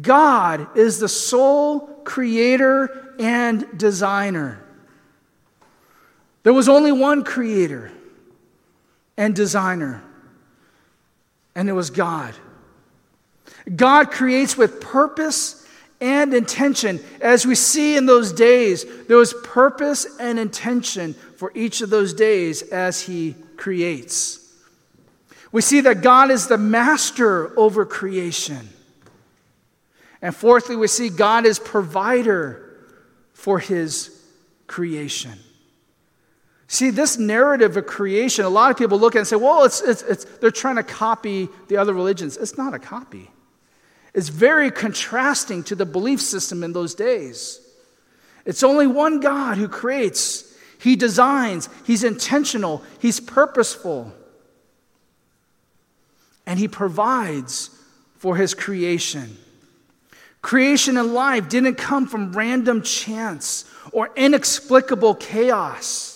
God 0.00 0.76
is 0.76 0.98
the 0.98 1.08
sole 1.08 1.80
creator 2.04 3.14
and 3.18 3.66
designer. 3.78 4.64
There 6.44 6.54
was 6.54 6.68
only 6.68 6.92
one 6.92 7.24
creator 7.24 7.90
and 9.16 9.34
designer, 9.34 10.02
and 11.54 11.68
it 11.68 11.72
was 11.72 11.90
God. 11.90 12.34
God 13.74 14.10
creates 14.10 14.56
with 14.56 14.80
purpose 14.80 15.66
and 16.00 16.32
intention. 16.34 17.00
As 17.20 17.46
we 17.46 17.54
see 17.54 17.96
in 17.96 18.06
those 18.06 18.32
days, 18.32 18.84
there 19.06 19.16
was 19.16 19.34
purpose 19.44 20.06
and 20.18 20.38
intention 20.38 21.14
for 21.14 21.52
each 21.54 21.80
of 21.80 21.90
those 21.90 22.14
days 22.14 22.62
as 22.62 23.02
He 23.02 23.34
creates. 23.56 24.44
We 25.50 25.62
see 25.62 25.80
that 25.82 26.02
God 26.02 26.30
is 26.30 26.46
the 26.46 26.58
master 26.58 27.58
over 27.58 27.86
creation. 27.86 28.68
And 30.20 30.34
fourthly, 30.34 30.76
we 30.76 30.88
see 30.88 31.08
God 31.08 31.46
is 31.46 31.58
provider 31.58 32.76
for 33.32 33.58
his 33.58 34.10
creation. 34.66 35.32
See, 36.66 36.90
this 36.90 37.16
narrative 37.16 37.76
of 37.76 37.86
creation, 37.86 38.44
a 38.44 38.50
lot 38.50 38.70
of 38.70 38.76
people 38.76 38.98
look 38.98 39.14
at 39.14 39.18
it 39.18 39.20
and 39.20 39.28
say, 39.28 39.36
well, 39.36 39.64
it's, 39.64 39.80
it's, 39.80 40.02
it's, 40.02 40.24
they're 40.24 40.50
trying 40.50 40.76
to 40.76 40.82
copy 40.82 41.48
the 41.68 41.78
other 41.78 41.94
religions. 41.94 42.36
It's 42.36 42.58
not 42.58 42.74
a 42.74 42.78
copy. 42.78 43.30
It's 44.18 44.30
very 44.30 44.72
contrasting 44.72 45.62
to 45.62 45.76
the 45.76 45.86
belief 45.86 46.20
system 46.20 46.64
in 46.64 46.72
those 46.72 46.96
days. 46.96 47.60
It's 48.44 48.64
only 48.64 48.88
one 48.88 49.20
God 49.20 49.58
who 49.58 49.68
creates, 49.68 50.52
He 50.80 50.96
designs, 50.96 51.68
He's 51.84 52.02
intentional, 52.02 52.82
He's 52.98 53.20
purposeful, 53.20 54.12
and 56.46 56.58
He 56.58 56.66
provides 56.66 57.70
for 58.16 58.34
His 58.34 58.54
creation. 58.54 59.36
Creation 60.42 60.96
and 60.96 61.14
life 61.14 61.48
didn't 61.48 61.76
come 61.76 62.08
from 62.08 62.32
random 62.32 62.82
chance 62.82 63.70
or 63.92 64.10
inexplicable 64.16 65.14
chaos. 65.14 66.07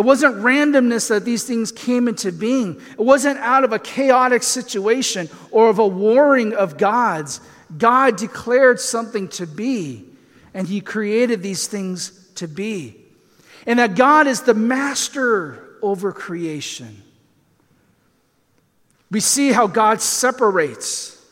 It 0.00 0.04
wasn't 0.06 0.36
randomness 0.36 1.10
that 1.10 1.26
these 1.26 1.44
things 1.44 1.70
came 1.70 2.08
into 2.08 2.32
being. 2.32 2.80
It 2.92 3.02
wasn't 3.02 3.38
out 3.38 3.64
of 3.64 3.72
a 3.74 3.78
chaotic 3.78 4.42
situation 4.42 5.28
or 5.50 5.68
of 5.68 5.78
a 5.78 5.86
warring 5.86 6.54
of 6.54 6.78
gods. 6.78 7.42
God 7.76 8.16
declared 8.16 8.80
something 8.80 9.28
to 9.28 9.46
be, 9.46 10.06
and 10.54 10.66
He 10.66 10.80
created 10.80 11.42
these 11.42 11.66
things 11.66 12.30
to 12.36 12.48
be. 12.48 12.96
And 13.66 13.78
that 13.78 13.94
God 13.94 14.26
is 14.26 14.40
the 14.40 14.54
master 14.54 15.76
over 15.82 16.12
creation. 16.12 17.02
We 19.10 19.20
see 19.20 19.52
how 19.52 19.66
God 19.66 20.00
separates 20.00 21.22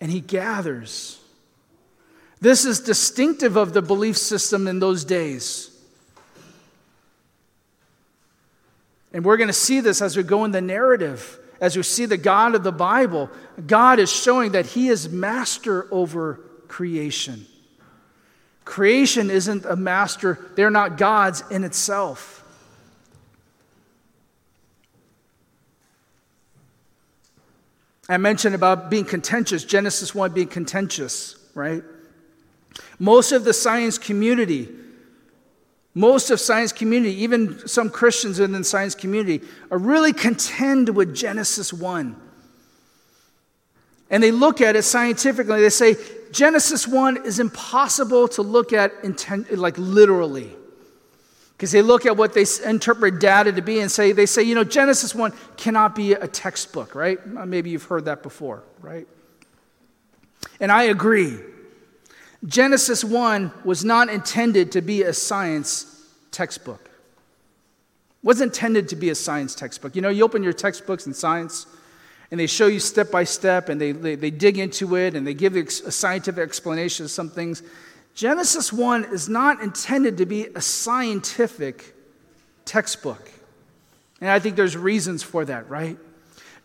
and 0.00 0.10
he 0.10 0.20
gathers. 0.20 1.20
This 2.40 2.64
is 2.64 2.80
distinctive 2.80 3.56
of 3.56 3.72
the 3.72 3.82
belief 3.82 4.16
system 4.16 4.66
in 4.66 4.80
those 4.80 5.04
days. 5.04 5.70
And 9.16 9.24
we're 9.24 9.38
going 9.38 9.48
to 9.48 9.54
see 9.54 9.80
this 9.80 10.02
as 10.02 10.14
we 10.14 10.22
go 10.22 10.44
in 10.44 10.50
the 10.50 10.60
narrative, 10.60 11.38
as 11.58 11.74
we 11.74 11.82
see 11.84 12.04
the 12.04 12.18
God 12.18 12.54
of 12.54 12.62
the 12.62 12.70
Bible. 12.70 13.30
God 13.66 13.98
is 13.98 14.12
showing 14.12 14.52
that 14.52 14.66
he 14.66 14.88
is 14.88 15.08
master 15.08 15.88
over 15.90 16.34
creation. 16.68 17.46
Creation 18.66 19.30
isn't 19.30 19.64
a 19.64 19.74
master, 19.74 20.38
they're 20.54 20.68
not 20.68 20.98
gods 20.98 21.42
in 21.50 21.64
itself. 21.64 22.44
I 28.10 28.18
mentioned 28.18 28.54
about 28.54 28.90
being 28.90 29.06
contentious, 29.06 29.64
Genesis 29.64 30.14
1 30.14 30.32
being 30.32 30.48
contentious, 30.48 31.36
right? 31.54 31.82
Most 32.98 33.32
of 33.32 33.44
the 33.44 33.54
science 33.54 33.96
community, 33.96 34.68
most 35.96 36.30
of 36.30 36.38
science 36.38 36.72
community, 36.72 37.22
even 37.22 37.66
some 37.66 37.88
Christians 37.88 38.38
within 38.38 38.52
the 38.52 38.64
science 38.64 38.94
community, 38.94 39.40
are 39.70 39.78
really 39.78 40.12
contend 40.12 40.94
with 40.94 41.14
Genesis 41.16 41.72
1. 41.72 42.14
And 44.10 44.22
they 44.22 44.30
look 44.30 44.60
at 44.60 44.76
it 44.76 44.82
scientifically. 44.82 45.62
They 45.62 45.70
say 45.70 45.96
Genesis 46.32 46.86
1 46.86 47.24
is 47.24 47.40
impossible 47.40 48.28
to 48.28 48.42
look 48.42 48.74
at 48.74 48.92
like 49.50 49.78
literally. 49.78 50.50
Because 51.56 51.72
they 51.72 51.80
look 51.80 52.04
at 52.04 52.14
what 52.14 52.34
they 52.34 52.44
interpret 52.66 53.18
data 53.18 53.50
to 53.52 53.62
be 53.62 53.80
and 53.80 53.90
say, 53.90 54.12
they 54.12 54.26
say, 54.26 54.42
you 54.42 54.54
know, 54.54 54.64
Genesis 54.64 55.14
1 55.14 55.32
cannot 55.56 55.94
be 55.94 56.12
a 56.12 56.28
textbook, 56.28 56.94
right? 56.94 57.18
Uh, 57.34 57.46
maybe 57.46 57.70
you've 57.70 57.84
heard 57.84 58.04
that 58.04 58.22
before, 58.22 58.62
right? 58.82 59.08
And 60.60 60.70
I 60.70 60.82
agree. 60.84 61.38
Genesis 62.44 63.02
1 63.02 63.52
was 63.64 63.84
not 63.84 64.08
intended 64.08 64.72
to 64.72 64.82
be 64.82 65.02
a 65.02 65.12
science 65.12 65.95
textbook. 66.36 66.80
It 66.84 68.26
wasn't 68.26 68.52
intended 68.52 68.90
to 68.90 68.96
be 68.96 69.08
a 69.08 69.14
science 69.14 69.54
textbook. 69.54 69.96
You 69.96 70.02
know, 70.02 70.10
you 70.10 70.22
open 70.22 70.42
your 70.42 70.52
textbooks 70.52 71.06
in 71.06 71.14
science 71.14 71.66
and 72.30 72.38
they 72.38 72.46
show 72.46 72.66
you 72.66 72.78
step 72.78 73.10
by 73.10 73.24
step 73.24 73.70
and 73.70 73.80
they, 73.80 73.92
they, 73.92 74.16
they 74.16 74.30
dig 74.30 74.58
into 74.58 74.96
it 74.96 75.14
and 75.14 75.26
they 75.26 75.32
give 75.32 75.56
a 75.56 75.70
scientific 75.70 76.42
explanation 76.42 77.06
of 77.06 77.10
some 77.10 77.30
things. 77.30 77.62
Genesis 78.14 78.72
1 78.72 79.04
is 79.06 79.28
not 79.28 79.62
intended 79.62 80.18
to 80.18 80.26
be 80.26 80.46
a 80.54 80.60
scientific 80.60 81.94
textbook. 82.66 83.30
And 84.20 84.28
I 84.28 84.38
think 84.38 84.56
there's 84.56 84.76
reasons 84.76 85.22
for 85.22 85.44
that, 85.46 85.70
right? 85.70 85.96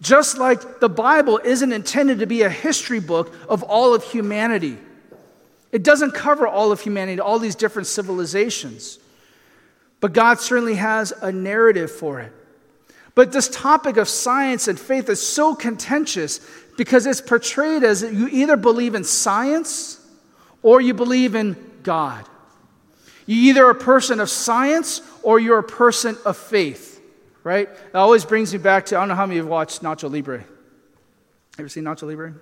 Just 0.02 0.38
like 0.38 0.80
the 0.80 0.90
Bible 0.90 1.40
isn't 1.44 1.72
intended 1.72 2.20
to 2.20 2.26
be 2.26 2.42
a 2.42 2.50
history 2.50 3.00
book 3.00 3.34
of 3.48 3.64
all 3.64 3.94
of 3.94 4.04
humanity. 4.04 4.78
It 5.72 5.84
doesn't 5.84 6.14
cover 6.14 6.48
all 6.48 6.72
of 6.72 6.82
humanity, 6.82 7.22
all 7.22 7.40
these 7.40 7.56
different 7.56 7.88
civilizations. 7.88 9.00
But 10.02 10.14
God 10.14 10.40
certainly 10.40 10.76
has 10.76 11.14
a 11.22 11.32
narrative 11.32 11.90
for 11.92 12.20
it. 12.20 12.34
But 13.14 13.32
this 13.32 13.48
topic 13.48 13.98
of 13.98 14.10
science 14.10 14.68
and 14.68 14.80
faith 14.80 15.10
is 15.10 15.26
so 15.26 15.54
contentious 15.54 16.40
because 16.76 17.06
it's 17.06 17.22
portrayed 17.22 17.84
as 17.84 18.02
you 18.02 18.28
either 18.28 18.58
believe 18.58 18.96
in 18.96 19.04
science 19.04 20.00
or 20.64 20.82
you 20.82 20.94
believe 20.94 21.36
in 21.36 21.56
God. 21.84 22.26
You're 23.26 23.52
either 23.52 23.70
a 23.70 23.76
person 23.76 24.20
of 24.20 24.30
science 24.30 25.02
or 25.24 25.40
you're 25.40 25.60
a 25.60 25.64
person 25.64 26.18
of 26.26 26.36
faith, 26.36 27.02
right? 27.44 27.74
That 27.92 28.00
always 28.00 28.26
brings 28.26 28.52
me 28.54 28.60
back 28.60 28.88
to 28.88 28.98
I 28.98 29.02
don't 29.02 29.10
know 29.10 29.16
how 29.16 29.26
many 29.26 29.40
of 29.40 29.46
you 29.46 29.50
have 29.50 29.52
watched 29.52 29.84
Nacho 29.84 30.10
Libre. 30.10 30.44
Ever 31.60 31.70
seen 31.70 31.84
Nacho 31.84 32.08
Libre? 32.08 32.34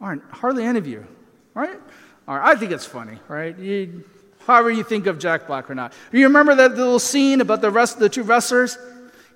Aren't 0.00 0.24
hardly 0.30 0.64
any 0.64 0.78
of 0.78 0.86
you, 0.86 1.06
right? 1.54 1.78
All 2.26 2.38
right, 2.38 2.56
I 2.56 2.58
think 2.58 2.72
it's 2.72 2.86
funny, 2.86 3.18
right? 3.28 3.56
You, 3.58 4.04
however 4.46 4.70
you 4.70 4.84
think 4.84 5.06
of 5.06 5.18
Jack 5.18 5.46
Black 5.46 5.70
or 5.70 5.74
not. 5.74 5.92
Do 6.10 6.18
you 6.18 6.26
remember 6.26 6.54
that 6.54 6.74
little 6.74 6.98
scene 6.98 7.40
about 7.40 7.60
the 7.60 7.70
rest 7.70 7.94
of 7.94 8.00
the 8.00 8.08
two 8.08 8.22
wrestlers? 8.22 8.76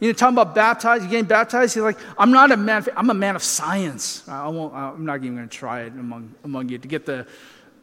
You 0.00 0.08
know, 0.08 0.12
talking 0.12 0.34
about 0.34 0.54
baptized, 0.54 1.04
you 1.04 1.10
getting 1.10 1.24
baptized. 1.24 1.74
He's 1.74 1.82
like, 1.82 1.98
I'm 2.18 2.30
not 2.30 2.52
a 2.52 2.56
man. 2.56 2.84
I'm 2.96 3.08
a 3.08 3.14
man 3.14 3.34
of 3.34 3.42
science. 3.42 4.28
I 4.28 4.48
won't. 4.48 4.74
I'm 4.74 5.06
not 5.06 5.22
even 5.22 5.36
going 5.36 5.48
to 5.48 5.56
try 5.56 5.82
it 5.82 5.92
among 5.92 6.34
among 6.44 6.68
you 6.68 6.78
to 6.78 6.88
get 6.88 7.06
the 7.06 7.26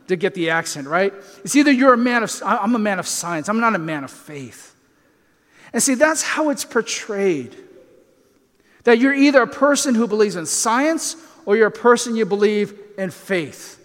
to 0.07 0.15
get 0.15 0.35
the 0.35 0.51
accent 0.51 0.87
right. 0.87 1.13
It's 1.43 1.55
either 1.55 1.71
you're 1.71 1.93
a 1.93 1.97
man 1.97 2.21
of. 2.21 2.31
I'm 2.45 2.75
a 2.75 2.79
man 2.79 2.99
of 2.99 3.07
science. 3.07 3.49
I'm 3.49 3.59
not 3.59 3.73
a 3.73 3.79
man 3.79 4.03
of 4.03 4.11
faith. 4.11 4.75
And 5.71 5.81
see, 5.81 5.95
that's 5.95 6.21
how 6.21 6.49
it's 6.49 6.63
portrayed. 6.63 7.55
That 8.83 8.99
you're 8.99 9.13
either 9.13 9.41
a 9.41 9.47
person 9.47 9.95
who 9.95 10.07
believes 10.07 10.35
in 10.35 10.45
science 10.45 11.15
or 11.45 11.57
you're 11.57 11.67
a 11.67 11.71
person 11.71 12.15
you 12.15 12.25
believe 12.25 12.77
in 12.97 13.09
faith. 13.09 13.79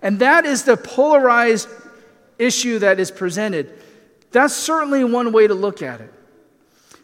And 0.00 0.20
that 0.20 0.46
is 0.46 0.62
the 0.62 0.76
polarized 0.76 1.68
issue 2.38 2.78
that 2.80 3.00
is 3.00 3.10
presented. 3.10 3.72
That's 4.30 4.54
certainly 4.54 5.04
one 5.04 5.32
way 5.32 5.46
to 5.46 5.54
look 5.54 5.82
at 5.82 6.00
it. 6.00 6.12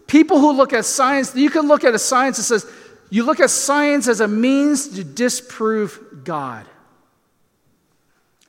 People 0.06 0.38
who 0.38 0.52
look 0.52 0.72
at 0.72 0.84
science, 0.84 1.34
you 1.34 1.50
can 1.50 1.66
look 1.66 1.84
at 1.84 1.94
a 1.94 1.98
science 1.98 2.36
that 2.36 2.42
says, 2.44 2.70
you 3.10 3.24
look 3.24 3.40
at 3.40 3.50
science 3.50 4.08
as 4.08 4.20
a 4.20 4.28
means 4.28 4.88
to 4.88 5.04
disprove 5.04 6.22
God. 6.24 6.66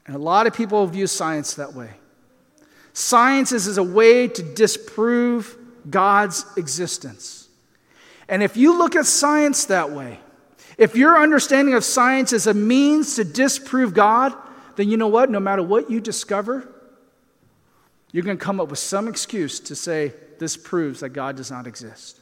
And 0.06 0.16
a 0.16 0.20
lot 0.20 0.48
of 0.48 0.54
people 0.54 0.86
view 0.88 1.08
science 1.08 1.56
that 1.56 1.74
way. 1.74 1.92
Science 2.94 3.52
is 3.52 3.68
as 3.68 3.78
a 3.78 3.84
way 3.84 4.28
to 4.28 4.44
disprove 4.44 5.58
God's 5.90 6.46
existence. 6.58 7.48
And 8.28 8.42
if 8.42 8.58
you 8.58 8.78
look 8.78 8.96
at 8.96 9.06
science 9.06 9.66
that 9.66 9.92
way, 9.92 10.20
if 10.78 10.96
your 10.96 11.22
understanding 11.22 11.74
of 11.74 11.84
science 11.84 12.34
is 12.34 12.48
a 12.48 12.54
means 12.54 13.16
to 13.16 13.24
disprove 13.24 13.94
God, 13.94 14.34
then 14.76 14.90
you 14.90 14.98
know 14.98 15.08
what? 15.08 15.30
No 15.30 15.40
matter 15.40 15.64
what 15.64 15.90
you 15.90 16.02
discover, 16.02 16.70
you're 18.16 18.24
going 18.24 18.38
to 18.38 18.44
come 18.44 18.62
up 18.62 18.70
with 18.70 18.80
some 18.80 19.10
excuse 19.10 19.60
to 19.60 19.76
say, 19.76 20.14
this 20.40 20.56
proves 20.56 21.02
that 21.02 21.10
God 21.10 21.36
does 21.36 21.52
not 21.52 21.68
exist. 21.68 22.22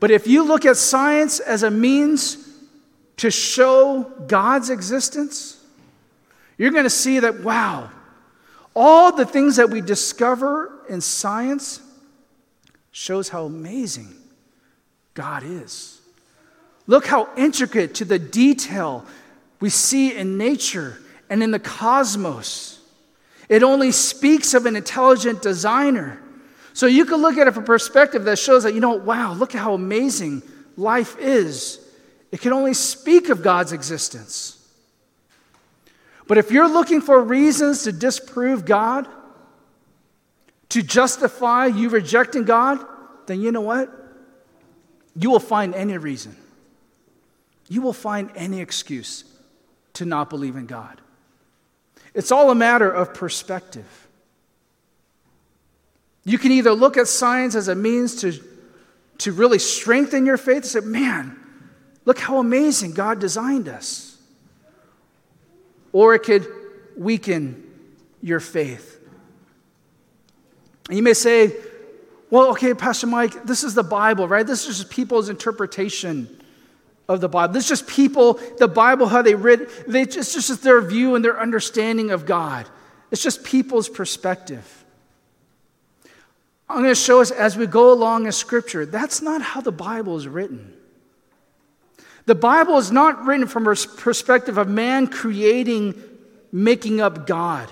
But 0.00 0.10
if 0.10 0.26
you 0.26 0.42
look 0.42 0.64
at 0.64 0.78
science 0.78 1.38
as 1.38 1.64
a 1.64 1.70
means 1.70 2.48
to 3.18 3.30
show 3.30 4.10
God's 4.26 4.70
existence, 4.70 5.62
you're 6.56 6.70
going 6.70 6.84
to 6.84 6.88
see 6.88 7.18
that, 7.18 7.40
wow, 7.40 7.90
all 8.74 9.14
the 9.14 9.26
things 9.26 9.56
that 9.56 9.68
we 9.68 9.82
discover 9.82 10.80
in 10.88 11.02
science 11.02 11.82
shows 12.92 13.28
how 13.28 13.44
amazing 13.44 14.14
God 15.12 15.42
is. 15.44 16.00
Look 16.86 17.04
how 17.04 17.28
intricate 17.36 17.96
to 17.96 18.06
the 18.06 18.18
detail 18.18 19.04
we 19.60 19.68
see 19.68 20.16
in 20.16 20.38
nature 20.38 20.98
and 21.28 21.42
in 21.42 21.50
the 21.50 21.58
cosmos. 21.58 22.79
It 23.50 23.64
only 23.64 23.90
speaks 23.90 24.54
of 24.54 24.64
an 24.64 24.76
intelligent 24.76 25.42
designer. 25.42 26.22
So 26.72 26.86
you 26.86 27.04
can 27.04 27.20
look 27.20 27.36
at 27.36 27.48
it 27.48 27.52
from 27.52 27.64
a 27.64 27.66
perspective 27.66 28.24
that 28.24 28.38
shows 28.38 28.62
that, 28.62 28.74
you 28.74 28.80
know, 28.80 28.94
wow, 28.94 29.32
look 29.32 29.56
at 29.56 29.60
how 29.60 29.74
amazing 29.74 30.42
life 30.76 31.18
is. 31.18 31.84
It 32.30 32.40
can 32.40 32.52
only 32.52 32.74
speak 32.74 33.28
of 33.28 33.42
God's 33.42 33.72
existence. 33.72 34.56
But 36.28 36.38
if 36.38 36.52
you're 36.52 36.68
looking 36.68 37.00
for 37.00 37.20
reasons 37.20 37.82
to 37.82 37.92
disprove 37.92 38.64
God, 38.64 39.08
to 40.68 40.80
justify 40.80 41.66
you 41.66 41.88
rejecting 41.88 42.44
God, 42.44 42.78
then 43.26 43.40
you 43.40 43.50
know 43.50 43.62
what? 43.62 43.92
You 45.16 45.28
will 45.28 45.40
find 45.40 45.74
any 45.74 45.98
reason. 45.98 46.36
You 47.68 47.82
will 47.82 47.92
find 47.92 48.30
any 48.36 48.60
excuse 48.60 49.24
to 49.94 50.04
not 50.04 50.30
believe 50.30 50.54
in 50.54 50.66
God. 50.66 51.00
It's 52.14 52.32
all 52.32 52.50
a 52.50 52.54
matter 52.54 52.90
of 52.90 53.14
perspective. 53.14 54.08
You 56.24 56.38
can 56.38 56.52
either 56.52 56.72
look 56.72 56.96
at 56.96 57.08
science 57.08 57.54
as 57.54 57.68
a 57.68 57.74
means 57.74 58.16
to, 58.22 58.32
to 59.18 59.32
really 59.32 59.58
strengthen 59.58 60.26
your 60.26 60.36
faith 60.36 60.56
and 60.56 60.66
say, 60.66 60.80
man, 60.80 61.38
look 62.04 62.18
how 62.18 62.38
amazing 62.38 62.92
God 62.92 63.20
designed 63.20 63.68
us. 63.68 64.18
Or 65.92 66.14
it 66.14 66.22
could 66.22 66.46
weaken 66.96 67.64
your 68.22 68.40
faith. 68.40 69.00
And 70.88 70.96
you 70.96 71.02
may 71.02 71.14
say, 71.14 71.54
well, 72.30 72.50
okay, 72.50 72.74
Pastor 72.74 73.06
Mike, 73.06 73.44
this 73.44 73.64
is 73.64 73.74
the 73.74 73.82
Bible, 73.82 74.28
right? 74.28 74.46
This 74.46 74.68
is 74.68 74.78
just 74.78 74.90
people's 74.90 75.28
interpretation 75.28 76.39
of 77.10 77.20
the 77.20 77.28
Bible. 77.28 77.52
This 77.52 77.64
is 77.64 77.80
just 77.80 77.88
people, 77.88 78.34
the 78.58 78.68
Bible, 78.68 79.08
how 79.08 79.20
they 79.20 79.34
read, 79.34 79.68
they, 79.86 80.02
it's 80.02 80.14
just 80.14 80.62
their 80.62 80.80
view 80.80 81.16
and 81.16 81.24
their 81.24 81.40
understanding 81.40 82.12
of 82.12 82.24
God. 82.24 82.68
It's 83.10 83.22
just 83.22 83.42
people's 83.42 83.88
perspective. 83.88 84.84
I'm 86.68 86.78
going 86.78 86.90
to 86.90 86.94
show 86.94 87.20
us 87.20 87.32
as 87.32 87.56
we 87.56 87.66
go 87.66 87.92
along 87.92 88.26
in 88.26 88.32
Scripture, 88.32 88.86
that's 88.86 89.20
not 89.20 89.42
how 89.42 89.60
the 89.60 89.72
Bible 89.72 90.16
is 90.16 90.28
written. 90.28 90.72
The 92.26 92.36
Bible 92.36 92.78
is 92.78 92.92
not 92.92 93.24
written 93.24 93.48
from 93.48 93.66
a 93.66 93.74
perspective 93.74 94.56
of 94.56 94.68
man 94.68 95.08
creating, 95.08 96.00
making 96.52 97.00
up 97.00 97.26
God, 97.26 97.68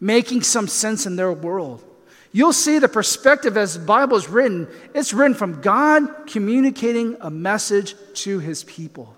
making 0.00 0.42
some 0.42 0.66
sense 0.66 1.06
in 1.06 1.14
their 1.14 1.32
world. 1.32 1.84
You'll 2.32 2.52
see 2.52 2.78
the 2.78 2.88
perspective 2.88 3.56
as 3.56 3.74
the 3.74 3.84
Bible 3.84 4.16
is 4.16 4.28
written, 4.28 4.68
it's 4.94 5.12
written 5.12 5.34
from 5.34 5.60
God 5.60 6.26
communicating 6.26 7.16
a 7.20 7.30
message 7.30 7.94
to 8.14 8.38
his 8.38 8.62
people. 8.64 9.16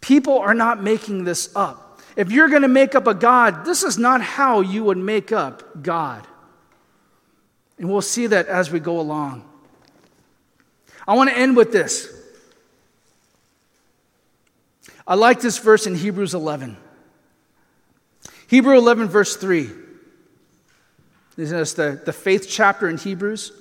People 0.00 0.38
are 0.38 0.54
not 0.54 0.82
making 0.82 1.24
this 1.24 1.54
up. 1.56 2.00
If 2.16 2.30
you're 2.30 2.48
going 2.48 2.62
to 2.62 2.68
make 2.68 2.94
up 2.94 3.06
a 3.06 3.14
God, 3.14 3.64
this 3.64 3.82
is 3.82 3.98
not 3.98 4.20
how 4.20 4.60
you 4.60 4.84
would 4.84 4.98
make 4.98 5.32
up 5.32 5.82
God. 5.82 6.26
And 7.78 7.90
we'll 7.90 8.02
see 8.02 8.26
that 8.26 8.46
as 8.46 8.70
we 8.70 8.80
go 8.80 9.00
along. 9.00 9.48
I 11.06 11.14
want 11.14 11.30
to 11.30 11.38
end 11.38 11.56
with 11.56 11.72
this. 11.72 12.12
I 15.06 15.14
like 15.14 15.40
this 15.40 15.58
verse 15.58 15.86
in 15.86 15.94
Hebrews 15.94 16.34
11. 16.34 16.76
Hebrew 18.48 18.76
11, 18.76 19.08
verse 19.08 19.36
3. 19.36 19.70
This 21.38 21.52
is 21.52 21.74
the, 21.74 22.00
the 22.04 22.12
faith 22.12 22.48
chapter 22.50 22.88
in 22.88 22.98
Hebrews. 22.98 23.52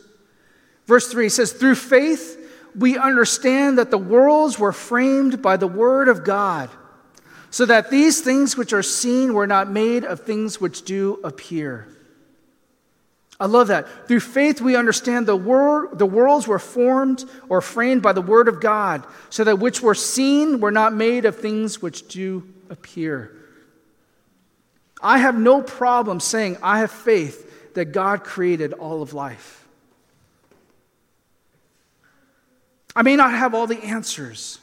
Verse 0.87 1.11
3 1.11 1.29
says, 1.29 1.53
Through 1.53 1.75
faith, 1.75 2.35
we 2.75 2.97
understand 2.97 3.77
that 3.77 3.91
the 3.91 3.99
worlds 3.99 4.57
were 4.57 4.71
framed 4.71 5.43
by 5.43 5.57
the 5.57 5.67
word 5.67 6.07
of 6.07 6.23
God, 6.23 6.71
so 7.51 7.65
that 7.65 7.91
these 7.91 8.21
things 8.21 8.57
which 8.57 8.73
are 8.73 8.81
seen 8.81 9.35
were 9.35 9.45
not 9.45 9.69
made 9.69 10.05
of 10.05 10.21
things 10.21 10.59
which 10.59 10.85
do 10.85 11.19
appear. 11.23 11.87
I 13.39 13.45
love 13.45 13.67
that. 13.67 14.07
Through 14.07 14.21
faith, 14.21 14.59
we 14.59 14.75
understand 14.75 15.27
the, 15.27 15.35
wor- 15.35 15.89
the 15.93 16.07
worlds 16.07 16.47
were 16.47 16.57
formed 16.57 17.25
or 17.47 17.61
framed 17.61 18.01
by 18.01 18.13
the 18.13 18.23
word 18.23 18.47
of 18.47 18.59
God, 18.59 19.05
so 19.29 19.43
that 19.43 19.59
which 19.59 19.83
were 19.83 19.93
seen 19.93 20.61
were 20.61 20.71
not 20.71 20.95
made 20.95 21.25
of 21.25 21.35
things 21.35 21.79
which 21.79 22.07
do 22.07 22.43
appear. 22.71 23.35
I 24.99 25.19
have 25.19 25.37
no 25.37 25.61
problem 25.61 26.19
saying 26.19 26.57
I 26.63 26.79
have 26.79 26.89
faith 26.89 27.46
that 27.77 27.91
God 27.91 28.23
created 28.23 28.73
all 28.73 29.03
of 29.03 29.13
life. 29.13 29.63
I 32.95 33.03
may 33.03 33.15
not 33.15 33.29
have 33.29 33.53
all 33.53 33.67
the 33.67 33.77
answers, 33.83 34.57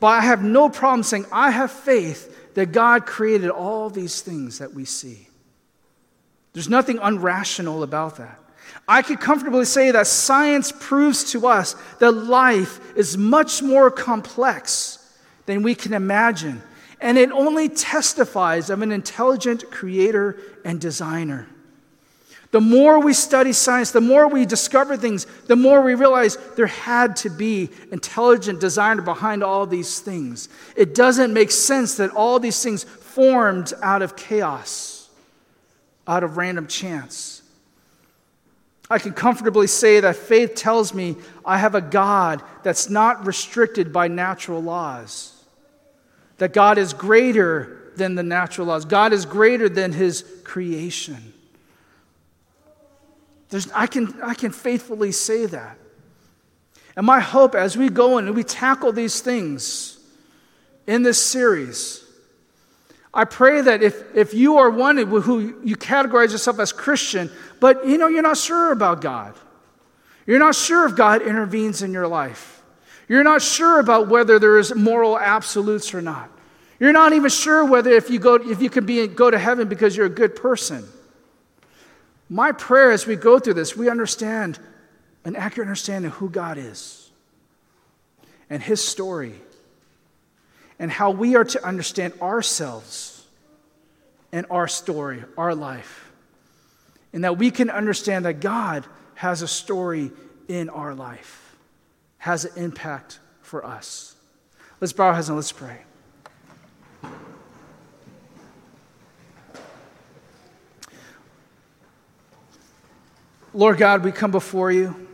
but 0.00 0.08
I 0.08 0.20
have 0.20 0.42
no 0.42 0.68
problem 0.68 1.02
saying 1.02 1.24
I 1.32 1.50
have 1.50 1.72
faith 1.72 2.52
that 2.56 2.72
God 2.72 3.06
created 3.06 3.48
all 3.48 3.88
these 3.88 4.20
things 4.20 4.58
that 4.58 4.74
we 4.74 4.84
see. 4.84 5.28
There's 6.52 6.68
nothing 6.68 6.98
unrational 6.98 7.82
about 7.82 8.18
that. 8.18 8.38
I 8.86 9.00
could 9.00 9.18
comfortably 9.18 9.64
say 9.64 9.90
that 9.90 10.06
science 10.06 10.70
proves 10.70 11.32
to 11.32 11.46
us 11.46 11.74
that 12.00 12.12
life 12.12 12.94
is 12.94 13.16
much 13.16 13.62
more 13.62 13.90
complex 13.90 15.16
than 15.46 15.62
we 15.62 15.74
can 15.74 15.94
imagine. 15.94 16.60
And 17.00 17.16
it 17.16 17.30
only 17.32 17.70
testifies 17.70 18.68
of 18.68 18.82
an 18.82 18.92
intelligent 18.92 19.70
creator 19.70 20.38
and 20.66 20.78
designer. 20.78 21.48
The 22.50 22.60
more 22.60 22.98
we 22.98 23.12
study 23.12 23.52
science, 23.52 23.90
the 23.90 24.00
more 24.00 24.26
we 24.26 24.46
discover 24.46 24.96
things, 24.96 25.26
the 25.46 25.56
more 25.56 25.82
we 25.82 25.94
realize 25.94 26.38
there 26.56 26.66
had 26.66 27.14
to 27.16 27.30
be 27.30 27.68
intelligent 27.92 28.58
designer 28.58 29.02
behind 29.02 29.44
all 29.44 29.66
these 29.66 30.00
things. 30.00 30.48
It 30.74 30.94
doesn't 30.94 31.34
make 31.34 31.50
sense 31.50 31.96
that 31.96 32.10
all 32.10 32.40
these 32.40 32.62
things 32.62 32.84
formed 32.84 33.74
out 33.82 34.00
of 34.00 34.16
chaos, 34.16 35.10
out 36.06 36.24
of 36.24 36.38
random 36.38 36.66
chance. 36.66 37.42
I 38.90 38.98
can 38.98 39.12
comfortably 39.12 39.66
say 39.66 40.00
that 40.00 40.16
faith 40.16 40.54
tells 40.54 40.94
me 40.94 41.16
I 41.44 41.58
have 41.58 41.74
a 41.74 41.82
God 41.82 42.42
that's 42.62 42.88
not 42.88 43.26
restricted 43.26 43.92
by 43.92 44.08
natural 44.08 44.62
laws, 44.62 45.44
that 46.38 46.54
God 46.54 46.78
is 46.78 46.94
greater 46.94 47.92
than 47.96 48.14
the 48.14 48.22
natural 48.22 48.68
laws, 48.68 48.86
God 48.86 49.12
is 49.12 49.26
greater 49.26 49.68
than 49.68 49.92
his 49.92 50.24
creation. 50.44 51.34
There's, 53.50 53.70
I, 53.72 53.86
can, 53.86 54.20
I 54.22 54.34
can 54.34 54.52
faithfully 54.52 55.12
say 55.12 55.46
that. 55.46 55.78
And 56.96 57.06
my 57.06 57.20
hope 57.20 57.54
as 57.54 57.76
we 57.76 57.88
go 57.88 58.18
and 58.18 58.34
we 58.34 58.42
tackle 58.42 58.92
these 58.92 59.20
things 59.20 59.98
in 60.86 61.02
this 61.02 61.22
series, 61.22 62.04
I 63.12 63.24
pray 63.24 63.60
that 63.60 63.82
if, 63.82 64.14
if 64.14 64.34
you 64.34 64.58
are 64.58 64.68
one 64.68 64.96
who 64.96 65.60
you 65.64 65.76
categorize 65.76 66.32
yourself 66.32 66.58
as 66.58 66.72
Christian, 66.72 67.30
but 67.60 67.86
you 67.86 67.98
know 67.98 68.08
you're 68.08 68.22
not 68.22 68.36
sure 68.36 68.72
about 68.72 69.00
God, 69.00 69.34
you're 70.26 70.38
not 70.38 70.54
sure 70.54 70.86
if 70.86 70.94
God 70.94 71.22
intervenes 71.22 71.82
in 71.82 71.92
your 71.92 72.06
life, 72.06 72.62
you're 73.08 73.24
not 73.24 73.40
sure 73.40 73.80
about 73.80 74.08
whether 74.08 74.38
there 74.38 74.58
is 74.58 74.74
moral 74.74 75.18
absolutes 75.18 75.94
or 75.94 76.02
not, 76.02 76.30
you're 76.78 76.92
not 76.92 77.12
even 77.12 77.30
sure 77.30 77.64
whether 77.64 77.90
if 77.90 78.10
you 78.10 78.18
go 78.18 78.34
if 78.34 78.60
you 78.60 78.68
can 78.68 78.84
be 78.84 79.06
go 79.06 79.30
to 79.30 79.38
heaven 79.38 79.68
because 79.68 79.96
you're 79.96 80.06
a 80.06 80.10
good 80.10 80.36
person. 80.36 80.86
My 82.28 82.52
prayer 82.52 82.90
as 82.90 83.06
we 83.06 83.16
go 83.16 83.38
through 83.38 83.54
this, 83.54 83.76
we 83.76 83.88
understand 83.88 84.58
an 85.24 85.36
accurate 85.36 85.66
understanding 85.68 86.10
of 86.10 86.16
who 86.16 86.28
God 86.28 86.58
is 86.58 87.10
and 88.50 88.62
His 88.62 88.84
story 88.84 89.34
and 90.78 90.90
how 90.90 91.10
we 91.10 91.36
are 91.36 91.44
to 91.44 91.64
understand 91.66 92.14
ourselves 92.20 93.26
and 94.32 94.46
our 94.50 94.68
story, 94.68 95.24
our 95.36 95.54
life. 95.54 96.10
And 97.12 97.24
that 97.24 97.38
we 97.38 97.50
can 97.50 97.70
understand 97.70 98.26
that 98.26 98.40
God 98.40 98.84
has 99.14 99.42
a 99.42 99.48
story 99.48 100.12
in 100.46 100.68
our 100.68 100.94
life, 100.94 101.56
has 102.18 102.44
an 102.44 102.62
impact 102.62 103.18
for 103.40 103.64
us. 103.64 104.14
Let's 104.80 104.92
bow 104.92 105.06
our 105.06 105.14
heads 105.14 105.28
and 105.28 105.36
let's 105.36 105.50
pray. 105.50 105.87
Lord 113.54 113.78
God, 113.78 114.04
we 114.04 114.12
come 114.12 114.30
before 114.30 114.70
you. 114.70 115.08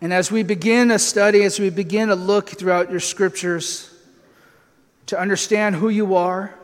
And 0.00 0.12
as 0.12 0.32
we 0.32 0.42
begin 0.42 0.90
a 0.90 0.98
study, 0.98 1.44
as 1.44 1.60
we 1.60 1.70
begin 1.70 2.08
to 2.08 2.16
look 2.16 2.48
throughout 2.48 2.90
your 2.90 3.00
scriptures 3.00 3.94
to 5.06 5.18
understand 5.18 5.76
who 5.76 5.88
you 5.88 6.16
are, 6.16 6.54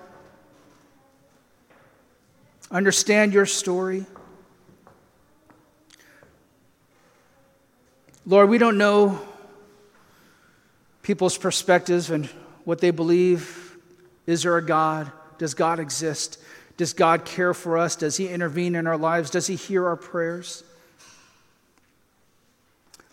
understand 2.73 3.33
your 3.33 3.47
story, 3.47 4.05
Lord, 8.25 8.49
we 8.49 8.59
don't 8.59 8.79
know 8.79 9.21
people's 11.03 11.39
perspectives 11.39 12.11
and 12.11 12.27
what 12.65 12.81
they 12.81 12.91
believe. 12.91 13.77
Is 14.27 14.43
there 14.43 14.57
a 14.57 14.65
God? 14.65 15.13
Does 15.39 15.55
God 15.55 15.79
exist? 15.79 16.41
Does 16.77 16.93
God 16.93 17.25
care 17.25 17.55
for 17.55 17.79
us? 17.79 17.97
Does 17.97 18.17
He 18.17 18.29
intervene 18.29 18.75
in 18.75 18.87
our 18.87 18.99
lives? 18.99 19.31
Does 19.31 19.47
He 19.47 19.57
hear 19.57 19.87
our 19.87 19.97
prayers? 19.97 20.63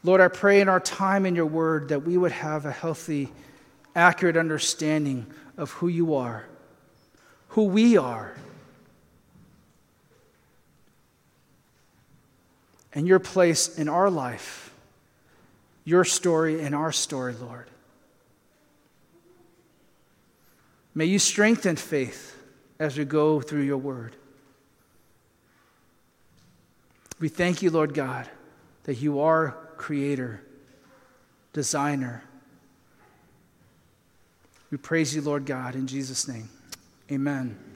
Lord, 0.04 0.20
I 0.20 0.28
pray 0.28 0.60
in 0.60 0.68
our 0.68 0.82
time 0.82 1.26
in 1.26 1.34
your 1.34 1.46
word 1.46 1.90
that 1.90 2.04
we 2.04 2.18
would 2.18 2.34
have 2.34 2.66
a 2.66 2.72
healthy, 2.72 3.32
accurate 3.96 4.36
understanding 4.36 5.26
of 5.56 5.72
who 5.72 5.88
you 5.88 6.16
are, 6.16 6.46
who 7.50 7.64
we 7.66 7.96
are, 7.96 8.36
and 12.94 13.08
your 13.08 13.20
place 13.20 13.78
in 13.78 13.88
our 13.88 14.10
life, 14.10 14.74
your 15.86 16.04
story 16.04 16.62
in 16.62 16.74
our 16.74 16.92
story, 16.92 17.34
Lord. 17.34 17.68
May 20.94 21.06
you 21.06 21.18
strengthen 21.18 21.78
faith 21.78 22.33
as 22.80 22.98
we 22.98 23.06
go 23.06 23.42
through 23.42 23.62
your 23.62 23.78
word. 23.78 24.16
We 27.20 27.30
thank 27.30 27.62
you, 27.62 27.72
Lord 27.72 27.94
God, 27.94 28.30
that 28.84 28.96
you 28.96 29.22
are 29.22 29.58
creator, 29.78 30.42
designer. 31.54 32.24
We 34.72 34.78
praise 34.78 35.16
you, 35.16 35.22
Lord 35.22 35.46
God, 35.46 35.76
in 35.76 35.88
Jesus' 35.88 36.28
name. 36.28 36.50
Amen. 37.12 37.73